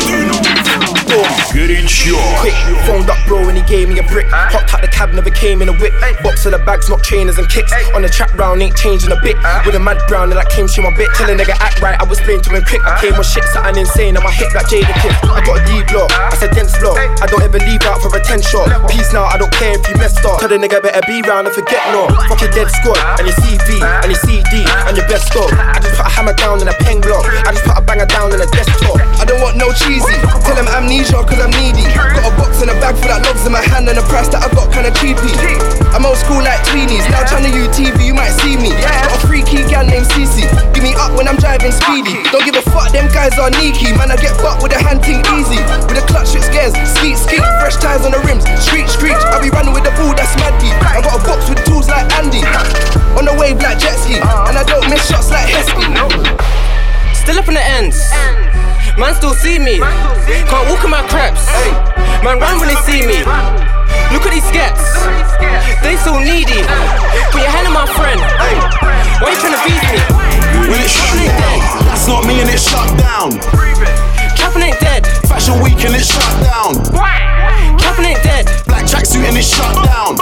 Quick, 1.87 2.51
phoned 2.83 3.07
up 3.07 3.15
bro 3.27 3.47
and 3.47 3.55
he 3.55 3.63
gave 3.63 3.87
me 3.87 3.95
a 3.99 4.03
brick. 4.03 4.27
Hopped 4.27 4.75
out 4.75 4.83
the 4.83 4.91
cab, 4.91 5.15
never 5.15 5.31
came 5.31 5.63
in 5.63 5.71
a 5.71 5.75
whip. 5.79 5.95
Box 6.19 6.43
of 6.43 6.51
the 6.51 6.59
bags, 6.67 6.91
not 6.91 6.99
trainers 6.99 7.39
and 7.39 7.47
kicks. 7.47 7.71
On 7.95 8.03
the 8.03 8.11
trap 8.11 8.35
round, 8.35 8.59
ain't 8.59 8.75
changing 8.75 9.07
a 9.07 9.19
bit. 9.23 9.39
With 9.63 9.71
a 9.71 9.79
mad 9.79 9.95
brown 10.11 10.27
and 10.27 10.39
I 10.39 10.43
came 10.51 10.67
to 10.67 10.81
my 10.83 10.91
bit. 10.99 11.07
Tell 11.15 11.31
a 11.31 11.35
nigga 11.35 11.55
act 11.63 11.79
right, 11.79 11.95
I 11.95 12.03
was 12.03 12.19
playing 12.19 12.43
to 12.43 12.51
him 12.51 12.63
quick. 12.67 12.83
I 12.83 12.99
came 12.99 13.15
with 13.15 13.27
shit, 13.27 13.47
something 13.55 13.79
insane. 13.79 14.19
I'm 14.19 14.27
a 14.27 14.31
hit 14.31 14.51
like 14.51 14.67
Jada 14.67 14.91
Kid. 14.99 15.15
I 15.31 15.39
got 15.47 15.59
a 15.59 15.63
D 15.63 15.79
block, 15.87 16.11
I 16.11 16.35
said 16.35 16.51
dense 16.51 16.75
block. 16.75 16.99
I 16.99 17.25
don't 17.25 17.39
ever 17.39 17.59
leave 17.63 17.79
out 17.87 18.03
for 18.03 18.11
a 18.11 18.19
10 18.19 18.43
shot. 18.43 18.67
Peace 18.91 19.15
now, 19.15 19.23
I 19.23 19.39
don't 19.39 19.51
care 19.55 19.79
if 19.79 19.87
you 19.87 19.95
messed 19.95 20.19
up. 20.27 20.43
Tell 20.43 20.51
the 20.51 20.59
nigga 20.59 20.83
better 20.83 20.99
be 21.07 21.23
round 21.23 21.47
and 21.47 21.55
forget 21.55 21.79
no. 21.95 22.11
Fuck 22.27 22.43
your 22.43 22.51
dead 22.51 22.67
squad 22.67 22.99
and 23.15 23.31
your 23.31 23.37
CV 23.47 23.79
and 23.79 24.11
your 24.11 24.19
CD 24.27 24.67
and 24.91 24.95
your 24.99 25.07
best 25.07 25.31
stop. 25.31 25.47
I 25.55 25.79
just 25.79 25.95
put 25.95 26.03
a 26.03 26.11
hammer 26.11 26.35
down 26.35 26.59
in 26.59 26.67
a 26.67 26.75
pen 26.83 26.99
block. 26.99 27.23
I 27.47 27.55
just 27.55 27.63
put 27.63 27.79
a 27.79 27.83
banger 27.83 28.11
down 28.11 28.35
in 28.35 28.43
a 28.43 28.49
desktop. 28.51 28.99
I 29.19 29.23
don't 29.23 29.39
want 29.39 29.55
no 29.55 29.71
cheesy. 29.71 30.19
Tell 30.43 30.59
him 30.59 30.67
amnesia 30.67 31.23
cause 31.23 31.39
I'm 31.39 31.51
needy. 31.55 31.76
Got 31.85 32.25
a 32.25 32.33
box 32.37 32.61
and 32.61 32.71
a 32.71 32.75
bag 32.81 32.95
for 32.97 33.09
that 33.11 33.21
logs 33.25 33.45
in 33.45 33.51
my 33.51 33.61
hand 33.61 33.89
and 33.89 33.97
the 33.97 34.05
price 34.09 34.27
that 34.33 34.41
I 34.41 34.49
got 34.53 34.71
kinda 34.73 34.91
cheapy. 34.97 35.33
I'm 35.93 36.05
old 36.05 36.17
school 36.17 36.41
like 36.41 36.61
tweenies. 36.65 37.05
Now 37.09 37.25
trying 37.25 37.45
to 37.45 37.51
UTV, 37.53 38.05
you 38.05 38.13
might 38.13 38.33
see 38.41 38.57
me. 38.57 38.73
Got 38.81 39.13
a 39.13 39.19
freaky 39.27 39.65
gal 39.69 39.85
named 39.85 40.07
Cece. 40.13 40.45
Give 40.73 40.83
me 40.83 40.93
up 40.97 41.13
when 41.17 41.27
I'm 41.27 41.37
driving 41.37 41.71
speedy. 41.71 42.21
Don't 42.33 42.45
give 42.45 42.55
a 42.55 42.65
fuck, 42.69 42.91
them 42.91 43.07
guys 43.13 43.37
are 43.37 43.51
sneaky. 43.53 43.93
Man, 43.97 44.11
I 44.11 44.17
get 44.17 44.35
fucked 44.37 44.61
with 44.63 44.73
a 44.73 44.79
hand 44.81 45.01
thing 45.01 45.21
easy. 45.37 45.59
With 45.89 46.01
a 46.01 46.05
clutch, 46.05 46.33
it 46.37 46.43
scares. 46.45 46.73
Skeet, 46.97 47.17
skeet, 47.17 47.43
fresh 47.61 47.77
tires 47.77 48.05
on 48.05 48.11
the 48.11 48.21
rims. 48.25 48.45
street 48.61 48.87
screech. 48.89 49.17
I 49.33 49.41
be 49.41 49.49
running 49.49 49.73
with 49.73 49.83
the 49.83 49.93
ball 49.97 50.13
that's 50.13 50.35
mad 50.37 50.53
deep. 50.61 50.75
I 50.85 51.01
got 51.01 51.17
a 51.17 51.21
box 51.25 51.49
with 51.49 51.63
tools 51.65 51.89
like 51.89 52.05
Andy. 52.17 52.41
On 53.17 53.25
the 53.25 53.33
wave 53.33 53.57
like 53.61 53.79
jet 53.79 53.97
ski. 53.97 54.17
And 54.21 54.57
I 54.57 54.63
don't 54.63 54.87
miss 54.89 55.07
shots 55.09 55.31
like 55.31 55.49
Heskey. 55.49 55.85
Still 57.13 57.39
up 57.39 57.47
in 57.47 57.55
the 57.55 57.63
ends. 57.63 57.97
Man 58.97 59.13
still 59.13 59.33
see 59.35 59.59
me. 59.59 59.77
Can't 59.77 60.65
walk 60.73 60.83
in 60.83 60.89
my 60.89 61.05
crepes. 61.05 61.45
Man 62.25 62.41
run 62.41 62.59
when 62.59 62.67
they 62.67 62.79
see 62.81 63.05
me. 63.05 63.21
Look 64.09 64.25
at 64.25 64.33
these 64.33 64.47
skets. 64.49 64.81
They 65.85 65.95
so 66.01 66.17
needy. 66.17 66.65
Put 67.29 67.45
your 67.45 67.53
hand 67.53 67.69
on 67.69 67.77
my 67.77 67.85
friend. 67.93 68.17
Why 69.21 69.31
you 69.31 69.37
trying 69.37 69.53
to 69.53 69.61
beat 69.69 69.85
me? 69.85 70.01
When 70.65 70.81
it's 70.81 70.97
shut 70.97 71.13
ain't 71.13 71.29
dead. 71.29 71.59
That's 71.85 72.07
not 72.07 72.25
me 72.25 72.41
and 72.41 72.49
it's 72.49 72.65
shut 72.65 72.89
down. 72.97 73.37
Trapping 74.35 74.63
ain't 74.63 74.79
dead. 74.79 75.05
Fashion 75.29 75.61
week 75.61 75.77
and 75.85 75.93
it's 75.93 76.09
shut 76.09 76.33
down. 76.41 76.73
Trapping 77.77 78.05
ain't 78.05 78.23
dead. 78.23 78.49
Black 78.65 78.85
tracksuit 78.85 79.21
and 79.29 79.37
it's 79.37 79.53
shut 79.53 79.75
down. 79.85 80.17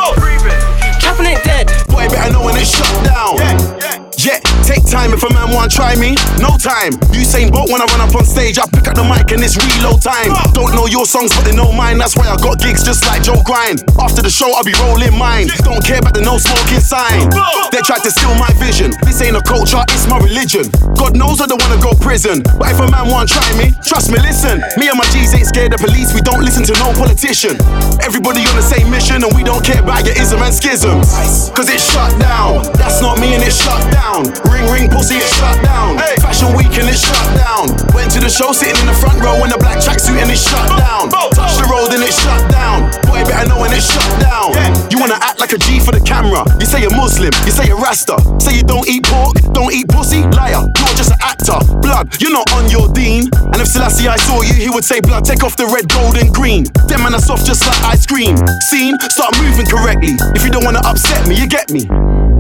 Trapping 1.00 1.28
ain't 1.28 1.44
dead. 1.44 1.72
Boy, 1.88 2.10
better 2.10 2.34
know 2.34 2.44
when 2.44 2.56
it's 2.58 2.76
shut 2.76 2.92
down. 3.06 4.05
Yeah, 4.26 4.42
take 4.66 4.82
time 4.90 5.14
if 5.14 5.22
a 5.22 5.30
man 5.30 5.54
want 5.54 5.70
try 5.70 5.94
me. 5.94 6.18
No 6.42 6.58
time. 6.58 6.98
Usain 7.14 7.54
Bolt 7.54 7.70
when 7.70 7.78
I 7.78 7.86
run 7.94 8.02
up 8.02 8.10
on 8.18 8.26
stage, 8.26 8.58
I 8.58 8.66
pick 8.66 8.90
up 8.90 8.98
the 8.98 9.06
mic 9.06 9.30
and 9.30 9.46
it's 9.46 9.54
reload 9.54 10.02
time. 10.02 10.34
Don't 10.58 10.74
know 10.74 10.90
your 10.90 11.06
songs, 11.06 11.30
but 11.38 11.46
they 11.46 11.54
know 11.54 11.70
mine. 11.70 12.02
That's 12.02 12.18
why 12.18 12.26
I 12.26 12.36
got 12.42 12.58
gigs 12.58 12.82
just 12.82 13.06
like 13.06 13.22
Joe 13.22 13.38
Grind. 13.46 13.86
After 14.02 14.26
the 14.26 14.34
show, 14.34 14.50
I'll 14.58 14.66
be 14.66 14.74
rolling 14.82 15.14
mine. 15.14 15.54
Don't 15.62 15.86
care 15.86 16.02
about 16.02 16.18
the 16.18 16.26
no 16.26 16.42
smoking 16.42 16.82
sign. 16.82 17.30
They 17.70 17.86
tried 17.86 18.02
to 18.02 18.10
steal 18.10 18.34
my 18.42 18.50
vision. 18.76 18.92
This 19.06 19.22
ain't 19.22 19.38
a 19.38 19.42
culture, 19.42 19.80
it's 19.90 20.08
my 20.08 20.20
religion. 20.20 20.68
God 21.00 21.16
knows 21.16 21.40
I 21.40 21.48
don't 21.48 21.62
wanna 21.62 21.82
go 21.82 21.96
prison. 21.96 22.44
But 22.60 22.72
if 22.76 22.80
a 22.80 22.88
man 22.92 23.08
want 23.08 23.30
try 23.30 23.46
me, 23.56 23.72
trust 23.84 24.12
me, 24.12 24.20
listen. 24.20 24.60
Me 24.76 24.90
and 24.92 24.98
my 24.98 25.08
G's 25.16 25.34
ain't 25.34 25.48
scared 25.48 25.74
of 25.74 25.80
police. 25.80 26.14
We 26.14 26.20
don't 26.22 26.44
listen 26.44 26.64
to 26.68 26.74
no 26.84 26.92
politician. 26.94 27.56
Everybody 28.04 28.44
on 28.44 28.56
the 28.56 28.66
same 28.66 28.92
mission, 28.92 29.24
and 29.24 29.32
we 29.36 29.44
don't 29.44 29.64
care 29.64 29.80
about 29.80 30.06
your 30.06 30.16
ism 30.20 30.42
and 30.44 30.54
schisms. 30.54 31.08
Cause 31.56 31.70
it's 31.70 31.84
shut 31.88 32.12
down. 32.20 32.64
That's 32.76 33.00
not 33.02 33.20
me 33.20 33.36
and 33.36 33.44
it's 33.44 33.56
shut 33.56 33.80
down. 33.96 34.28
Ring 34.52 34.68
ring 34.72 34.88
pussy, 34.92 35.16
it's 35.24 35.32
shut 35.40 35.56
down. 35.64 35.98
Fashion 36.20 36.52
week 36.58 36.76
and 36.76 36.90
it's 36.92 37.00
shut 37.00 37.28
down. 37.40 37.72
Went 37.96 38.12
to 38.12 38.20
the 38.20 38.30
show 38.30 38.52
sitting 38.52 38.76
in 38.82 38.88
the 38.88 38.98
front 38.98 39.24
row 39.24 39.40
in 39.46 39.52
a 39.56 39.58
black 39.58 39.80
tracksuit 39.80 40.20
and 40.20 40.28
it's 40.28 40.44
shut 40.44 40.68
down. 40.76 41.08
Touch 41.32 41.56
the 41.56 41.68
road 41.72 41.96
and 41.96 42.04
it's 42.04 42.20
shut 42.20 42.44
down. 42.52 42.92
Boy, 43.08 43.24
better 43.24 43.48
know 43.48 43.62
when 43.62 43.72
it's 43.72 43.88
shut 43.88 44.12
down. 44.20 44.52
You 44.92 45.00
wanna 45.00 45.20
act 45.22 45.40
like 45.40 45.54
a 45.54 45.58
G 45.58 45.80
for 45.80 45.92
the 45.92 46.02
camera. 46.02 46.44
You 46.60 46.66
say 46.66 46.82
you're 46.82 46.96
Muslim, 46.96 47.32
you 47.46 47.52
say 47.52 47.68
you're 47.68 47.80
Rasta. 47.80 48.20
Say 48.40 48.58
you 48.58 48.65
don't 48.68 48.88
eat 48.88 49.04
pork, 49.06 49.36
don't 49.54 49.74
eat 49.74 49.88
pussy. 49.88 50.24
Liar, 50.36 50.62
you're 50.62 50.98
just 50.98 51.12
an 51.12 51.18
actor. 51.22 51.60
Blood, 51.82 52.20
you're 52.22 52.32
not 52.32 52.52
on 52.54 52.70
your 52.70 52.92
dean. 52.94 53.30
And 53.54 53.58
if 53.62 53.68
Selassie 53.68 54.08
I 54.08 54.18
saw 54.18 54.42
you, 54.42 54.54
he 54.54 54.70
would 54.70 54.86
say, 54.86 55.00
Blood, 55.02 55.26
take 55.26 55.44
off 55.44 55.56
the 55.56 55.68
red, 55.68 55.90
gold, 55.90 56.18
and 56.18 56.34
green. 56.34 56.66
Them 56.88 57.04
man 57.04 57.14
are 57.14 57.22
soft 57.22 57.46
just 57.46 57.66
like 57.66 57.82
ice 57.84 58.06
cream. 58.06 58.38
Scene, 58.70 58.98
start 59.10 59.38
moving 59.42 59.66
correctly. 59.66 60.16
If 60.36 60.44
you 60.44 60.52
don't 60.52 60.66
wanna 60.66 60.82
upset 60.84 61.28
me, 61.28 61.36
you 61.36 61.48
get 61.48 61.72
me. 61.72 61.86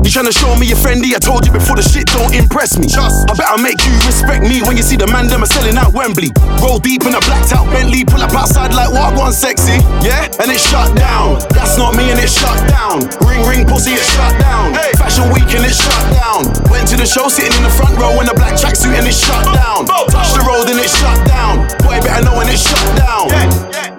You 0.05 0.13
tryna 0.13 0.37
show 0.37 0.53
me 0.53 0.69
you're 0.69 0.77
friendly? 0.77 1.17
I 1.17 1.19
told 1.19 1.49
you 1.49 1.51
before 1.51 1.73
the 1.73 1.81
shit 1.81 2.05
don't 2.13 2.29
impress 2.29 2.77
me. 2.77 2.85
Just, 2.85 3.25
I 3.25 3.33
better 3.33 3.57
make 3.57 3.81
you 3.81 3.89
respect 4.05 4.45
me 4.45 4.61
when 4.61 4.77
you 4.77 4.85
see 4.85 4.93
the 4.93 5.09
man 5.09 5.25
them 5.25 5.41
are 5.41 5.49
selling 5.49 5.73
out 5.81 5.97
Wembley. 5.97 6.29
Roll 6.61 6.77
deep 6.77 7.09
in 7.09 7.17
a 7.17 7.21
blacked 7.25 7.57
out 7.57 7.65
Bentley, 7.73 8.05
pull 8.05 8.21
up 8.21 8.29
outside 8.37 8.69
like 8.77 8.93
what 8.93 9.17
one 9.17 9.33
sexy, 9.33 9.81
yeah? 10.05 10.29
And 10.37 10.53
it's 10.53 10.61
shut 10.61 10.93
down. 10.93 11.41
That's 11.57 11.81
not 11.81 11.97
me 11.97 12.13
and 12.13 12.21
it's 12.21 12.37
shut 12.37 12.53
down. 12.69 13.01
Ring 13.25 13.41
ring 13.49 13.65
pussy, 13.65 13.97
it's 13.97 14.05
shut 14.13 14.37
down. 14.37 14.77
Fashion 15.01 15.25
week 15.33 15.49
and 15.57 15.65
it's 15.65 15.81
shut 15.81 16.05
down. 16.13 16.53
Went 16.69 16.85
to 16.93 17.01
the 17.01 17.09
show 17.09 17.25
sitting 17.25 17.57
in 17.57 17.65
the 17.65 17.73
front 17.73 17.97
row 17.97 18.13
in 18.21 18.29
a 18.29 18.35
black 18.37 18.53
tracksuit 18.61 18.93
and 18.93 19.09
it's 19.09 19.17
shut 19.17 19.41
down. 19.57 19.89
Touch 19.89 20.37
the 20.37 20.45
road 20.45 20.69
and 20.69 20.77
it's 20.77 20.93
shut 20.93 21.17
down. 21.25 21.65
Boy, 21.81 21.97
better 22.05 22.29
know 22.29 22.37
when 22.37 22.45
it's 22.45 22.61
shut 22.61 22.85
down. 22.93 23.33
A 23.33 23.94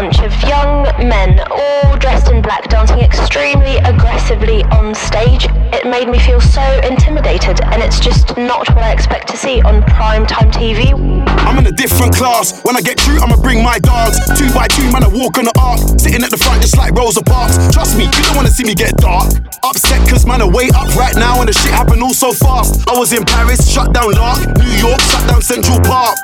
bunch 0.00 0.18
of 0.22 0.32
young 0.42 0.82
men, 1.08 1.38
all 1.52 1.96
dressed 1.98 2.28
in 2.28 2.42
black, 2.42 2.68
dancing 2.68 2.98
extremely 2.98 3.76
aggressively 3.86 4.64
on 4.74 4.92
stage. 4.92 5.46
It 5.70 5.86
made 5.86 6.08
me 6.08 6.18
feel 6.18 6.40
so 6.40 6.66
intimidated, 6.82 7.60
and 7.70 7.80
it's 7.80 8.00
just 8.00 8.36
not 8.36 8.68
what 8.74 8.82
I 8.82 8.90
expect 8.90 9.28
to 9.28 9.36
see 9.36 9.62
on 9.62 9.82
primetime 9.82 10.50
TV. 10.50 10.90
I'm 11.46 11.58
in 11.58 11.66
a 11.68 11.70
different 11.70 12.12
class. 12.12 12.60
When 12.64 12.76
I 12.76 12.80
get 12.80 12.98
through, 12.98 13.20
I'ma 13.20 13.36
bring 13.36 13.62
my 13.62 13.78
dogs. 13.78 14.18
Two 14.36 14.52
by 14.52 14.66
two, 14.66 14.90
man, 14.90 15.04
I 15.04 15.08
walk 15.14 15.38
on 15.38 15.44
the 15.44 15.54
arc. 15.60 15.78
Sitting 16.00 16.24
at 16.24 16.30
the 16.30 16.38
front 16.38 16.62
just 16.62 16.76
like 16.76 16.92
Rosa 16.94 17.22
Parks. 17.22 17.54
Trust 17.70 17.96
me, 17.96 18.06
you 18.06 18.22
don't 18.26 18.34
wanna 18.34 18.50
see 18.50 18.64
me 18.64 18.74
get 18.74 18.96
dark. 18.96 19.30
Upset 19.62 20.02
cause 20.10 20.26
man, 20.26 20.42
I 20.42 20.48
way 20.48 20.68
up 20.74 20.90
right 20.96 21.14
now 21.14 21.38
and 21.40 21.48
the 21.48 21.52
shit 21.52 21.70
happened 21.70 22.02
all 22.02 22.12
so 22.12 22.32
fast. 22.32 22.82
I 22.88 22.98
was 22.98 23.12
in 23.12 23.24
Paris, 23.24 23.62
shut 23.70 23.94
down 23.94 24.10
Lark. 24.12 24.42
New 24.58 24.74
York, 24.82 25.00
shut 25.00 25.24
down 25.28 25.40
Central 25.40 25.78
Park. 25.80 26.18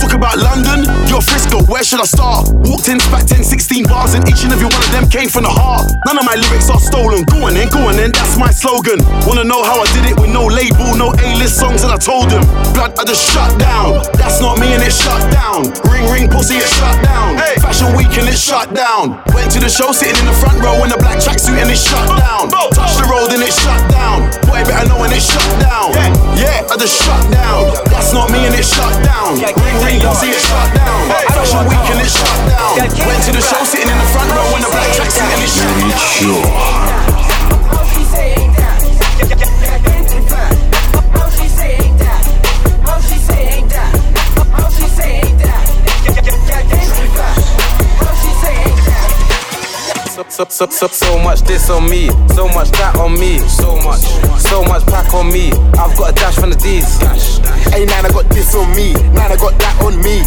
Talk 0.00 0.14
about 0.14 0.38
London, 0.38 0.88
you're 1.06 1.20
Frisco, 1.20 1.62
where 1.70 1.84
should 1.84 2.00
I 2.00 2.08
start? 2.08 2.48
Walked 2.70 2.86
in, 2.86 3.02
spat 3.02 3.26
10, 3.26 3.42
16 3.42 3.90
bars, 3.90 4.14
and 4.14 4.22
each 4.30 4.46
and 4.46 4.54
every 4.54 4.70
one 4.70 4.78
of 4.78 4.92
them 4.94 5.10
came 5.10 5.26
from 5.26 5.42
the 5.42 5.50
heart. 5.50 5.90
None 6.06 6.14
of 6.14 6.22
my 6.22 6.38
lyrics 6.38 6.70
are 6.70 6.78
stolen. 6.78 7.26
Go 7.26 7.50
on 7.50 7.58
then, 7.58 7.66
go 7.66 7.82
on 7.90 7.98
then, 7.98 8.14
that's 8.14 8.38
my 8.38 8.54
slogan. 8.54 9.02
Wanna 9.26 9.42
know 9.42 9.58
how 9.66 9.82
I 9.82 9.90
did 9.90 10.06
it 10.06 10.14
with 10.14 10.30
no 10.30 10.46
label, 10.46 10.94
no 10.94 11.10
A-list 11.18 11.58
songs, 11.58 11.82
and 11.82 11.90
I 11.90 11.98
told 11.98 12.30
them, 12.30 12.46
blood, 12.70 12.94
I 12.94 13.02
just 13.02 13.26
shut 13.26 13.50
down. 13.58 14.06
That's 14.14 14.38
not 14.38 14.62
me 14.62 14.70
and 14.70 14.86
it's 14.86 15.02
shut 15.02 15.18
down. 15.34 15.66
Ring, 15.90 16.06
ring, 16.14 16.26
pussy, 16.30 16.62
it's 16.62 16.70
shut 16.78 16.94
down. 17.02 17.42
Fashion 17.58 17.90
week 17.98 18.14
and 18.14 18.30
it's 18.30 18.38
shut 18.38 18.70
down. 18.70 19.18
Went 19.34 19.50
to 19.50 19.58
the 19.58 19.68
show 19.68 19.90
sitting 19.90 20.14
in 20.22 20.26
the 20.30 20.36
front 20.38 20.62
row 20.62 20.78
in 20.86 20.94
a 20.94 20.98
black 21.02 21.18
tracksuit 21.18 21.58
and 21.58 21.74
it's 21.74 21.82
shut 21.82 22.06
down. 22.22 22.54
Touch 22.70 22.94
the 23.02 23.06
road 23.10 23.34
and 23.34 23.42
it's 23.42 23.58
shut 23.58 23.82
down. 23.90 24.30
Boy, 24.46 24.62
better 24.62 24.86
know 24.86 25.02
when 25.02 25.10
it's 25.10 25.26
shut 25.26 25.42
down. 25.58 25.90
Yeah, 26.38 26.70
I 26.70 26.78
just 26.78 27.02
shut 27.02 27.18
down. 27.34 27.74
That's 27.90 28.14
not 28.14 28.30
me 28.30 28.46
and 28.46 28.54
it's 28.54 28.70
shut 28.70 28.94
down. 29.02 29.42
Ring, 29.42 29.78
ring, 29.82 29.98
pussy, 30.06 30.30
it's 30.30 30.46
shut 30.46 30.70
down. 30.78 30.98
Fashion 31.34 31.66
week 31.66 31.82
and 31.90 31.98
it's 31.98 32.14
shut 32.14 32.38
down. 32.46 32.59
Went 32.60 33.24
to 33.24 33.32
the 33.32 33.40
show 33.40 33.64
sitting 33.64 33.88
in 33.88 33.96
the 33.96 34.04
front 34.12 34.30
row 34.32 34.56
in 34.56 34.62
a 34.62 34.68
black 34.68 34.92
tracksuit 34.92 35.32
and 35.32 35.42
it's 35.42 35.56
shut 35.56 35.72
down. 39.48 39.59
So, 50.20 50.44
so, 50.44 50.44
so, 50.50 50.66
so, 50.68 50.86
so 50.88 51.18
much 51.24 51.40
this 51.48 51.70
on 51.70 51.88
me, 51.88 52.12
so 52.36 52.44
much 52.52 52.68
that 52.76 52.92
on 53.00 53.16
me, 53.16 53.40
so 53.40 53.80
much, 53.80 54.04
so 54.36 54.60
much 54.68 54.84
pack 54.84 55.08
on 55.16 55.32
me. 55.32 55.48
I've 55.80 55.96
got 55.96 56.12
a 56.12 56.14
dash 56.14 56.36
from 56.36 56.52
the 56.52 56.60
D's. 56.60 57.00
Hey, 57.72 57.88
man, 57.88 58.04
I 58.04 58.12
got 58.12 58.28
this 58.28 58.52
on 58.52 58.68
me. 58.76 58.92
Man, 59.16 59.32
I 59.32 59.36
got 59.40 59.56
that 59.56 59.80
on 59.80 59.96
me. 59.96 60.20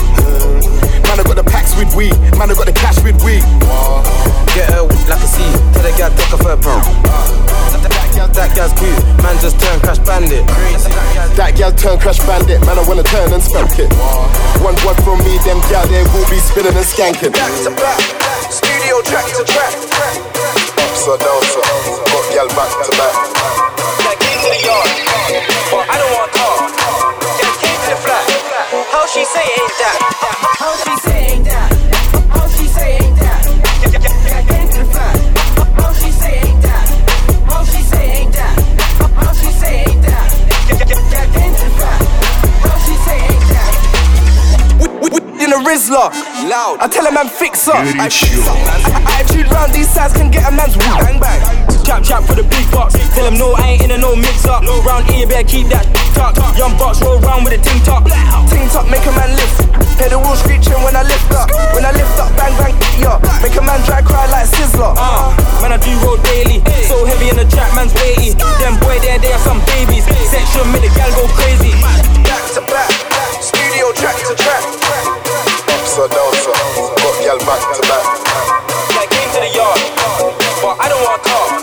Man, 1.05 1.21
I 1.21 1.23
got 1.23 1.37
the 1.37 1.45
packs 1.45 1.77
with 1.77 1.93
weed. 1.93 2.17
Man, 2.41 2.49
I 2.49 2.57
got 2.57 2.65
the 2.65 2.73
cash 2.73 2.97
with 3.05 3.21
weed. 3.21 3.45
Get 4.57 4.65
her 4.73 4.81
like 5.05 5.21
a 5.21 5.29
C, 5.29 5.45
tell 5.77 5.85
the 5.85 5.93
gal 5.93 6.09
take 6.09 6.33
off 6.33 6.41
her 6.41 6.57
pump. 6.57 6.81
That 8.33 8.49
gal's 8.57 8.73
cute, 8.73 8.97
man 9.21 9.37
just 9.45 9.61
turned 9.61 9.85
crash 9.85 10.01
bandit. 10.01 10.41
That 11.37 11.53
gal 11.53 11.69
turn 11.69 12.01
crash 12.01 12.17
bandit. 12.25 12.65
Man, 12.65 12.81
I 12.81 12.83
wanna 12.89 13.05
turn 13.05 13.29
and 13.29 13.43
spank 13.45 13.77
it. 13.77 13.93
One 14.65 14.73
word 14.81 14.97
from 15.05 15.21
me, 15.21 15.37
them 15.45 15.61
gal 15.69 15.85
they 15.85 16.01
will 16.17 16.25
be 16.33 16.41
spinning 16.41 16.73
and 16.73 16.81
skanking. 16.81 17.29
Back 17.29 17.53
to 17.61 17.69
back, 17.77 18.01
studio 18.53 19.01
track 19.01 19.25
to 19.33 19.43
track. 19.43 19.73
Upside 20.77 21.19
down. 21.19 21.41
Got 22.05 22.25
gal 22.33 22.47
back 22.49 22.85
to 22.85 22.91
back. 22.97 23.42
loud. 46.53 46.77
I 46.77 46.87
tell 46.87 47.05
a 47.09 47.11
man 47.11 47.25
fix 47.25 47.65
up. 47.65 47.81
I 47.81 48.05
fix. 48.13 48.45
Attitude 49.09 49.49
round 49.49 49.73
these 49.73 49.89
sides 49.89 50.13
can 50.13 50.29
get 50.29 50.45
a 50.45 50.53
man's 50.53 50.77
woo. 50.77 50.85
Bang 51.01 51.17
bang. 51.17 51.41
Chap 51.81 52.05
chap 52.05 52.21
for 52.29 52.37
the 52.37 52.45
big 52.45 52.65
box. 52.69 52.93
Tell 53.17 53.25
him 53.25 53.41
no, 53.41 53.57
I 53.57 53.73
ain't 53.73 53.89
in 53.89 53.91
a 53.91 53.97
no 53.97 54.13
mix 54.13 54.45
up. 54.45 54.61
No 54.61 54.77
round 54.85 55.09
ear, 55.09 55.25
better 55.25 55.47
keep 55.49 55.73
that 55.73 55.89
tuck. 56.13 56.37
Young 56.53 56.77
box 56.77 57.01
roll 57.01 57.17
round 57.25 57.41
with 57.43 57.57
a 57.57 57.61
ting 57.65 57.81
top. 57.81 58.05
Ting 58.53 58.69
top 58.69 58.85
make 58.93 59.01
a 59.09 59.13
man 59.17 59.33
lift. 59.33 59.65
Hear 59.97 60.13
the 60.13 60.19
wall 60.21 60.37
screeching 60.37 60.77
when 60.85 60.93
I 60.93 61.01
lift 61.01 61.33
up. 61.33 61.49
When 61.73 61.83
I 61.89 61.91
lift 61.97 62.13
up, 62.21 62.29
bang 62.37 62.53
bang, 62.61 62.75
yeah. 63.01 63.17
Make 63.41 63.57
a 63.57 63.63
man 63.65 63.81
dry 63.89 64.05
cry 64.05 64.29
like 64.29 64.45
Sizzler. 64.45 64.93
Uh, 64.93 65.33
man, 65.57 65.73
I 65.73 65.81
do 65.81 65.89
roll 66.05 66.21
daily. 66.21 66.61
So 66.85 67.01
heavy 67.09 67.33
in 67.33 67.37
the 67.41 67.49
trap, 67.49 67.73
man's 67.73 67.97
weighty. 67.97 68.37
Them 68.61 68.77
boy 68.77 69.01
there, 69.01 69.17
they 69.17 69.33
are 69.33 69.41
some 69.41 69.59
babies. 69.73 70.05
Section 70.29 70.69
make 70.69 70.85
the 70.85 70.91
gal 70.93 71.09
go 71.17 71.25
crazy. 71.33 71.73
Back 72.29 72.45
to 72.53 72.61
back, 72.69 72.93
studio 73.41 73.89
track 73.97 74.21
to 74.29 74.37
track. 74.37 75.12
Upside 75.93 76.09
down, 76.09 76.33
sir. 76.41 76.57
Got 77.05 77.15
gal 77.21 77.37
back 77.45 77.61
to 77.69 77.81
back. 77.85 78.01
Yeah, 78.97 79.05
came 79.13 79.29
to 79.29 79.39
the 79.45 79.51
yard, 79.53 79.77
but 80.65 80.73
I 80.81 80.89
don't 80.89 81.05
want 81.05 81.21
talk. 81.21 81.53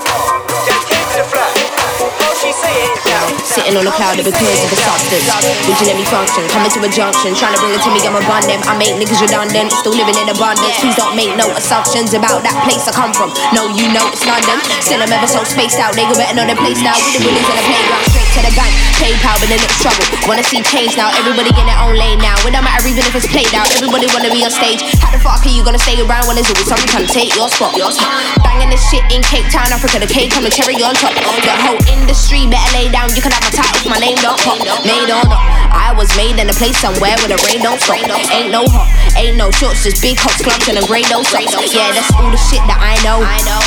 Yeah, 0.70 0.78
came 0.86 1.02
to 1.02 1.16
the 1.18 1.26
flat. 1.26 1.50
How 1.98 2.30
she 2.38 2.54
say 2.54 2.70
ain't 2.70 2.94
that? 3.10 3.26
Sitting 3.42 3.74
on 3.74 3.82
a 3.82 3.90
cloud 3.90 4.22
of 4.22 4.30
because 4.30 4.62
of 4.62 4.70
the 4.70 4.78
substance. 4.86 5.26
Reaching 5.66 5.90
every 5.90 6.06
function, 6.06 6.46
coming 6.54 6.70
to 6.70 6.78
a 6.78 6.90
junction. 6.94 7.34
Trying 7.34 7.58
to 7.58 7.60
bring 7.60 7.74
it 7.74 7.82
to 7.82 7.90
me, 7.90 8.06
I'm 8.06 8.14
abundant. 8.14 8.62
I 8.70 8.78
make 8.78 8.94
niggas 9.02 9.18
redundant, 9.18 9.74
still 9.74 9.98
living 9.98 10.14
in 10.14 10.30
abundance. 10.30 10.78
Please 10.78 10.94
don't 10.94 11.18
make 11.18 11.34
no 11.34 11.50
assumptions 11.58 12.14
about 12.14 12.46
that 12.46 12.54
place 12.62 12.86
I 12.86 12.94
come 12.94 13.10
from. 13.10 13.34
No, 13.50 13.66
you 13.66 13.90
know 13.90 14.06
it's 14.14 14.22
London. 14.22 14.62
Still, 14.78 15.02
I'm 15.02 15.10
ever 15.10 15.26
so 15.26 15.42
spaced 15.42 15.82
out. 15.82 15.98
Nigga 15.98 16.14
betting 16.14 16.38
on 16.38 16.46
the 16.46 16.54
place 16.54 16.78
now. 16.86 16.94
With 16.94 17.18
the 17.18 17.26
willies 17.26 17.50
in 17.50 17.56
the 17.58 17.66
playground, 17.66 18.06
straight 18.14 18.19
to 18.36 18.40
the 18.46 18.52
gun. 18.54 18.70
PayPal, 19.00 19.34
but 19.40 19.48
then 19.50 19.58
it's 19.58 19.78
trouble. 19.82 20.04
Wanna 20.28 20.44
see 20.44 20.62
change 20.62 20.94
now. 20.94 21.10
Everybody 21.18 21.50
in 21.50 21.66
their 21.66 21.80
own 21.82 21.96
lane 21.96 22.20
now. 22.20 22.36
It 22.46 22.52
don't 22.54 22.62
matter 22.62 22.86
even 22.86 23.02
if 23.02 23.14
it's 23.16 23.26
played 23.26 23.50
out. 23.56 23.66
Everybody 23.74 24.06
wanna 24.12 24.30
be 24.30 24.44
on 24.44 24.52
stage. 24.52 24.82
How 25.02 25.10
the 25.10 25.18
fuck 25.18 25.42
are 25.42 25.50
you 25.50 25.64
gonna 25.64 25.80
stay 25.80 25.98
around 25.98 26.28
when 26.28 26.36
there's 26.36 26.50
always 26.50 26.68
someone 26.68 26.86
trying 26.86 27.06
to 27.06 27.12
take 27.12 27.34
your 27.34 27.48
spot? 27.48 27.74
Your 27.74 27.90
spot. 27.90 28.12
Banging 28.44 28.70
this 28.70 28.82
shit 28.90 29.02
in 29.10 29.24
Cape 29.26 29.48
Town, 29.50 29.66
Africa. 29.72 29.98
The 29.98 30.10
cake 30.10 30.36
on 30.36 30.44
the 30.44 30.52
cherry 30.52 30.78
on 30.82 30.94
top. 30.94 31.14
The 31.14 31.54
whole 31.64 31.80
industry 31.90 32.46
better 32.46 32.70
lay 32.76 32.92
down. 32.92 33.10
You 33.16 33.22
can 33.22 33.32
have 33.32 33.42
my 33.42 33.52
title, 33.54 33.90
my 33.90 33.98
name 33.98 34.18
don't 34.22 34.38
pop. 34.38 34.58
Made 34.84 35.10
on 35.10 35.26
up. 35.26 35.42
I 35.72 35.94
was 35.96 36.10
made 36.16 36.38
in 36.38 36.46
a 36.50 36.54
place 36.54 36.76
somewhere 36.78 37.16
where 37.24 37.34
the 37.34 37.40
rain 37.46 37.62
don't 37.62 37.80
stop. 37.80 37.98
Ain't 38.30 38.50
no 38.50 38.66
hot, 38.66 38.86
ain't 39.16 39.36
no 39.36 39.50
shorts, 39.50 39.82
just 39.82 40.02
big 40.02 40.18
hops, 40.18 40.42
clubs 40.42 40.68
and 40.68 40.78
a 40.78 40.84
no 40.84 41.22
socks. 41.22 41.74
Yeah, 41.74 41.90
that's 41.94 42.12
all 42.14 42.30
the 42.30 42.38
shit 42.38 42.62
that 42.66 42.78
I 42.78 42.94
know. 43.02 43.22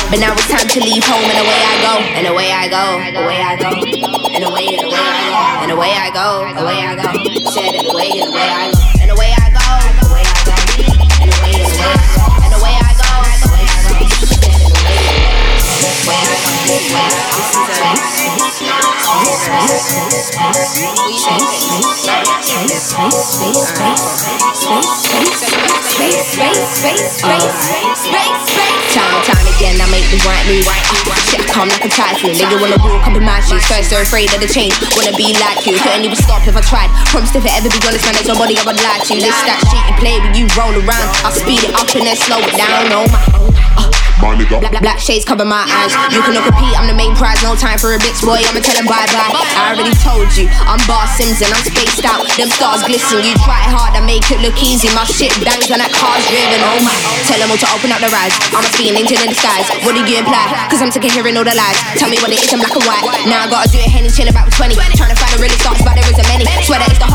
But 0.08 0.20
now 0.20 0.32
it's 0.32 0.48
time 0.48 0.68
to 0.68 0.80
leave 0.80 1.04
home 1.04 1.24
and 1.24 1.38
away 1.42 1.60
I 1.60 1.74
go. 1.82 1.94
And 2.16 2.24
away 2.28 2.48
I 2.52 2.64
go. 2.68 2.84
Away 3.20 3.40
I 3.42 3.52
go. 3.56 3.70
And 4.30 4.44
away 4.44 4.53
and 4.62 4.86
away 4.86 5.02
I 5.02 5.30
go. 5.30 5.62
And 5.62 5.72
away 5.72 5.90
I 5.90 6.10
go. 6.10 6.62
Away 6.62 6.78
I 6.82 6.94
go. 6.94 7.50
Said 7.50 7.74
and 7.74 7.88
away 7.90 8.10
and 8.14 8.30
away. 8.30 8.40
And 8.40 8.40
away 8.40 8.50
I 8.50 8.98
go. 8.98 9.03
Nigga 32.34 32.60
wanna 32.60 32.76
walk 32.82 33.06
up 33.06 33.16
in 33.16 33.22
my 33.22 33.40
shoes. 33.40 33.64
First, 33.66 33.90
they're 33.90 34.02
afraid 34.02 34.32
of 34.34 34.40
the 34.40 34.50
change. 34.50 34.74
Wanna 34.96 35.14
be 35.16 35.32
like 35.38 35.66
you. 35.66 35.78
Couldn't 35.78 36.04
even 36.04 36.16
stop 36.16 36.42
if 36.46 36.56
I 36.56 36.60
tried. 36.60 36.90
Promised 37.08 37.36
if 37.36 37.44
it 37.46 37.52
ever 37.54 37.70
be 37.70 37.78
honest, 37.86 38.04
man, 38.04 38.14
there's 38.14 38.26
nobody 38.26 38.58
I 38.58 38.64
would 38.66 38.80
lie 38.82 38.98
to. 39.00 39.14
This 39.14 39.38
that 39.46 39.62
shit 39.70 39.82
you 39.86 39.94
play 40.02 40.18
when 40.18 40.34
you 40.34 40.50
roll 40.58 40.74
around. 40.74 41.08
I'll 41.22 41.32
speed 41.32 41.62
it 41.62 41.72
up 41.72 41.88
and 41.94 42.06
then 42.06 42.16
slow 42.16 42.42
it 42.42 42.56
down. 42.58 42.90
Oh 42.90 43.06
my. 43.08 43.20
Uh, 43.78 44.03
my 44.24 44.32
nigga. 44.32 44.56
Black, 44.60 44.80
black 44.80 44.98
shades 44.98 45.28
cover 45.28 45.44
my 45.44 45.68
eyes. 45.68 45.92
You 46.08 46.24
cannot 46.24 46.48
compete, 46.48 46.72
I'm 46.72 46.88
the 46.88 46.96
main 46.96 47.12
prize. 47.12 47.36
No 47.44 47.52
time 47.52 47.76
for 47.76 47.92
a 47.92 48.00
bitch 48.00 48.24
boy, 48.24 48.40
I'ma 48.40 48.64
tell 48.64 48.76
him 48.80 48.88
bye 48.88 49.04
bye. 49.12 49.28
I 49.60 49.76
already 49.76 49.92
told 50.00 50.32
you, 50.32 50.48
I'm 50.64 50.80
Bar 50.88 51.04
Sims 51.12 51.44
and 51.44 51.52
I'm 51.52 51.60
spaced 51.60 52.08
out. 52.08 52.24
Them 52.40 52.48
stars 52.48 52.80
glisten, 52.88 53.20
you 53.20 53.36
try 53.44 53.60
hard, 53.68 53.92
I 53.92 54.00
make 54.00 54.24
it 54.32 54.40
look 54.40 54.56
easy. 54.64 54.88
My 54.96 55.04
shit 55.04 55.30
bangs 55.44 55.68
when 55.68 55.84
that 55.84 55.92
car's 55.92 56.24
driven. 56.32 56.60
Oh 56.64 56.80
my, 56.80 56.94
tell 57.28 57.36
them 57.36 57.52
all 57.52 57.60
to 57.60 57.68
open 57.76 57.92
up 57.92 58.00
the 58.00 58.08
rise. 58.08 58.32
I'm 58.56 58.64
a 58.64 58.70
speeding 58.72 58.96
into 58.96 59.14
the 59.20 59.28
disguise. 59.28 59.68
What 59.84 59.92
do 59.92 60.00
you 60.00 60.16
imply? 60.16 60.48
Cause 60.72 60.80
I'm 60.80 60.88
sick 60.88 61.04
of 61.04 61.12
hearing 61.12 61.36
all 61.36 61.44
the 61.44 61.54
lies. 61.54 61.76
Tell 62.00 62.08
me 62.08 62.16
what 62.24 62.32
it 62.32 62.40
is 62.40 62.48
in 62.48 62.64
black 62.64 62.72
and 62.72 62.84
white. 62.88 63.04
Now 63.28 63.44
I 63.44 63.46
gotta 63.52 63.68
do 63.68 63.78
it, 63.78 63.92
Henny 63.92 64.08
chill 64.08 64.28
about 64.30 64.48
with 64.48 64.56
20. 64.56 64.72
Trying 64.96 65.12
to 65.12 65.18
find 65.20 65.32
the 65.36 65.40
really 65.42 65.58
stars, 65.60 65.84
but 65.84 65.94
there 66.00 66.08
isn't 66.08 66.28
many. 66.32 66.48
Swear 66.64 66.80
that 66.80 66.88
it's 66.88 67.02
the 67.02 67.10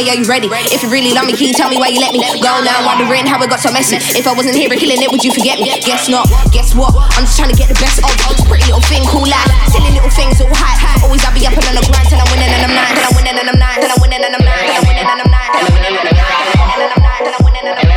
me, 0.00 0.08
are 0.08 0.16
you 0.16 0.24
ready? 0.24 0.48
If 0.72 0.80
you 0.82 0.88
really 0.88 1.12
love 1.12 1.28
me, 1.28 1.36
can 1.36 1.44
you 1.46 1.52
tell 1.52 1.68
me 1.68 1.76
why 1.76 1.88
you 1.92 2.00
let 2.00 2.16
me 2.16 2.24
go 2.40 2.64
now? 2.64 2.88
Wondering 2.88 3.28
how 3.28 3.36
it 3.42 3.50
got 3.52 3.60
so 3.60 3.70
messy. 3.72 3.96
If 4.16 4.26
I 4.26 4.32
wasn't 4.32 4.56
here 4.56 4.72
and 4.72 4.80
killing 4.80 4.96
it, 4.96 5.12
would 5.12 5.20
you 5.20 5.30
forget 5.32 5.60
me? 5.60 5.68
Guess 5.84 6.08
not. 6.08 6.24
Guess 6.52 6.74
what? 6.74 6.94
I'm 7.16 7.24
just 7.28 7.36
trying 7.36 7.50
to 7.52 7.58
get 7.58 7.68
the 7.68 7.76
best 7.76 8.00
of 8.00 8.08
pretty 8.48 8.64
little 8.64 8.80
thing, 8.88 9.04
cool 9.12 9.28
life. 9.28 9.44
Silly 9.68 9.92
little 9.92 10.08
things, 10.08 10.40
all 10.40 10.48
hype. 10.56 11.04
Always 11.04 11.20
I'll 11.24 11.34
be 11.36 11.44
up 11.44 11.52
and 11.52 11.66
on 11.68 11.74
the 11.76 11.84
grind 11.84 12.08
till 12.08 12.16
I'm 12.16 12.24
winning 12.32 12.48
and 12.48 12.64
I'm 12.64 12.72
nine. 12.72 12.96
Till 12.96 13.04
I'm 13.04 13.12
winning 13.16 13.36
and 13.36 13.50
I'm 13.50 13.58
nine. 13.60 13.76
Till 13.76 13.92
I'm 13.92 14.00
winning 14.00 14.24
and 14.24 14.32
I'm 14.32 14.40
nine. 14.40 14.56
Till 14.64 14.72
I'm 14.72 14.80
winning 14.88 15.04
and 15.04 15.20
I'm 15.20 15.28
nine. 15.28 15.52
Till 15.52 15.60
I'm 15.60 15.68
winning 15.76 16.00
and 16.00 16.88
I'm 16.88 16.96
nine. 16.96 17.20
Till 17.20 17.20
I'm 17.20 17.20
winning 17.20 17.20
and 17.20 17.20
I'm 17.20 17.20
nine. 17.20 17.20
Till 17.20 17.36
I'm 17.36 17.44
winning 17.44 17.50
and 17.50 17.60
I'm 17.60 17.80
nine. 17.80 17.90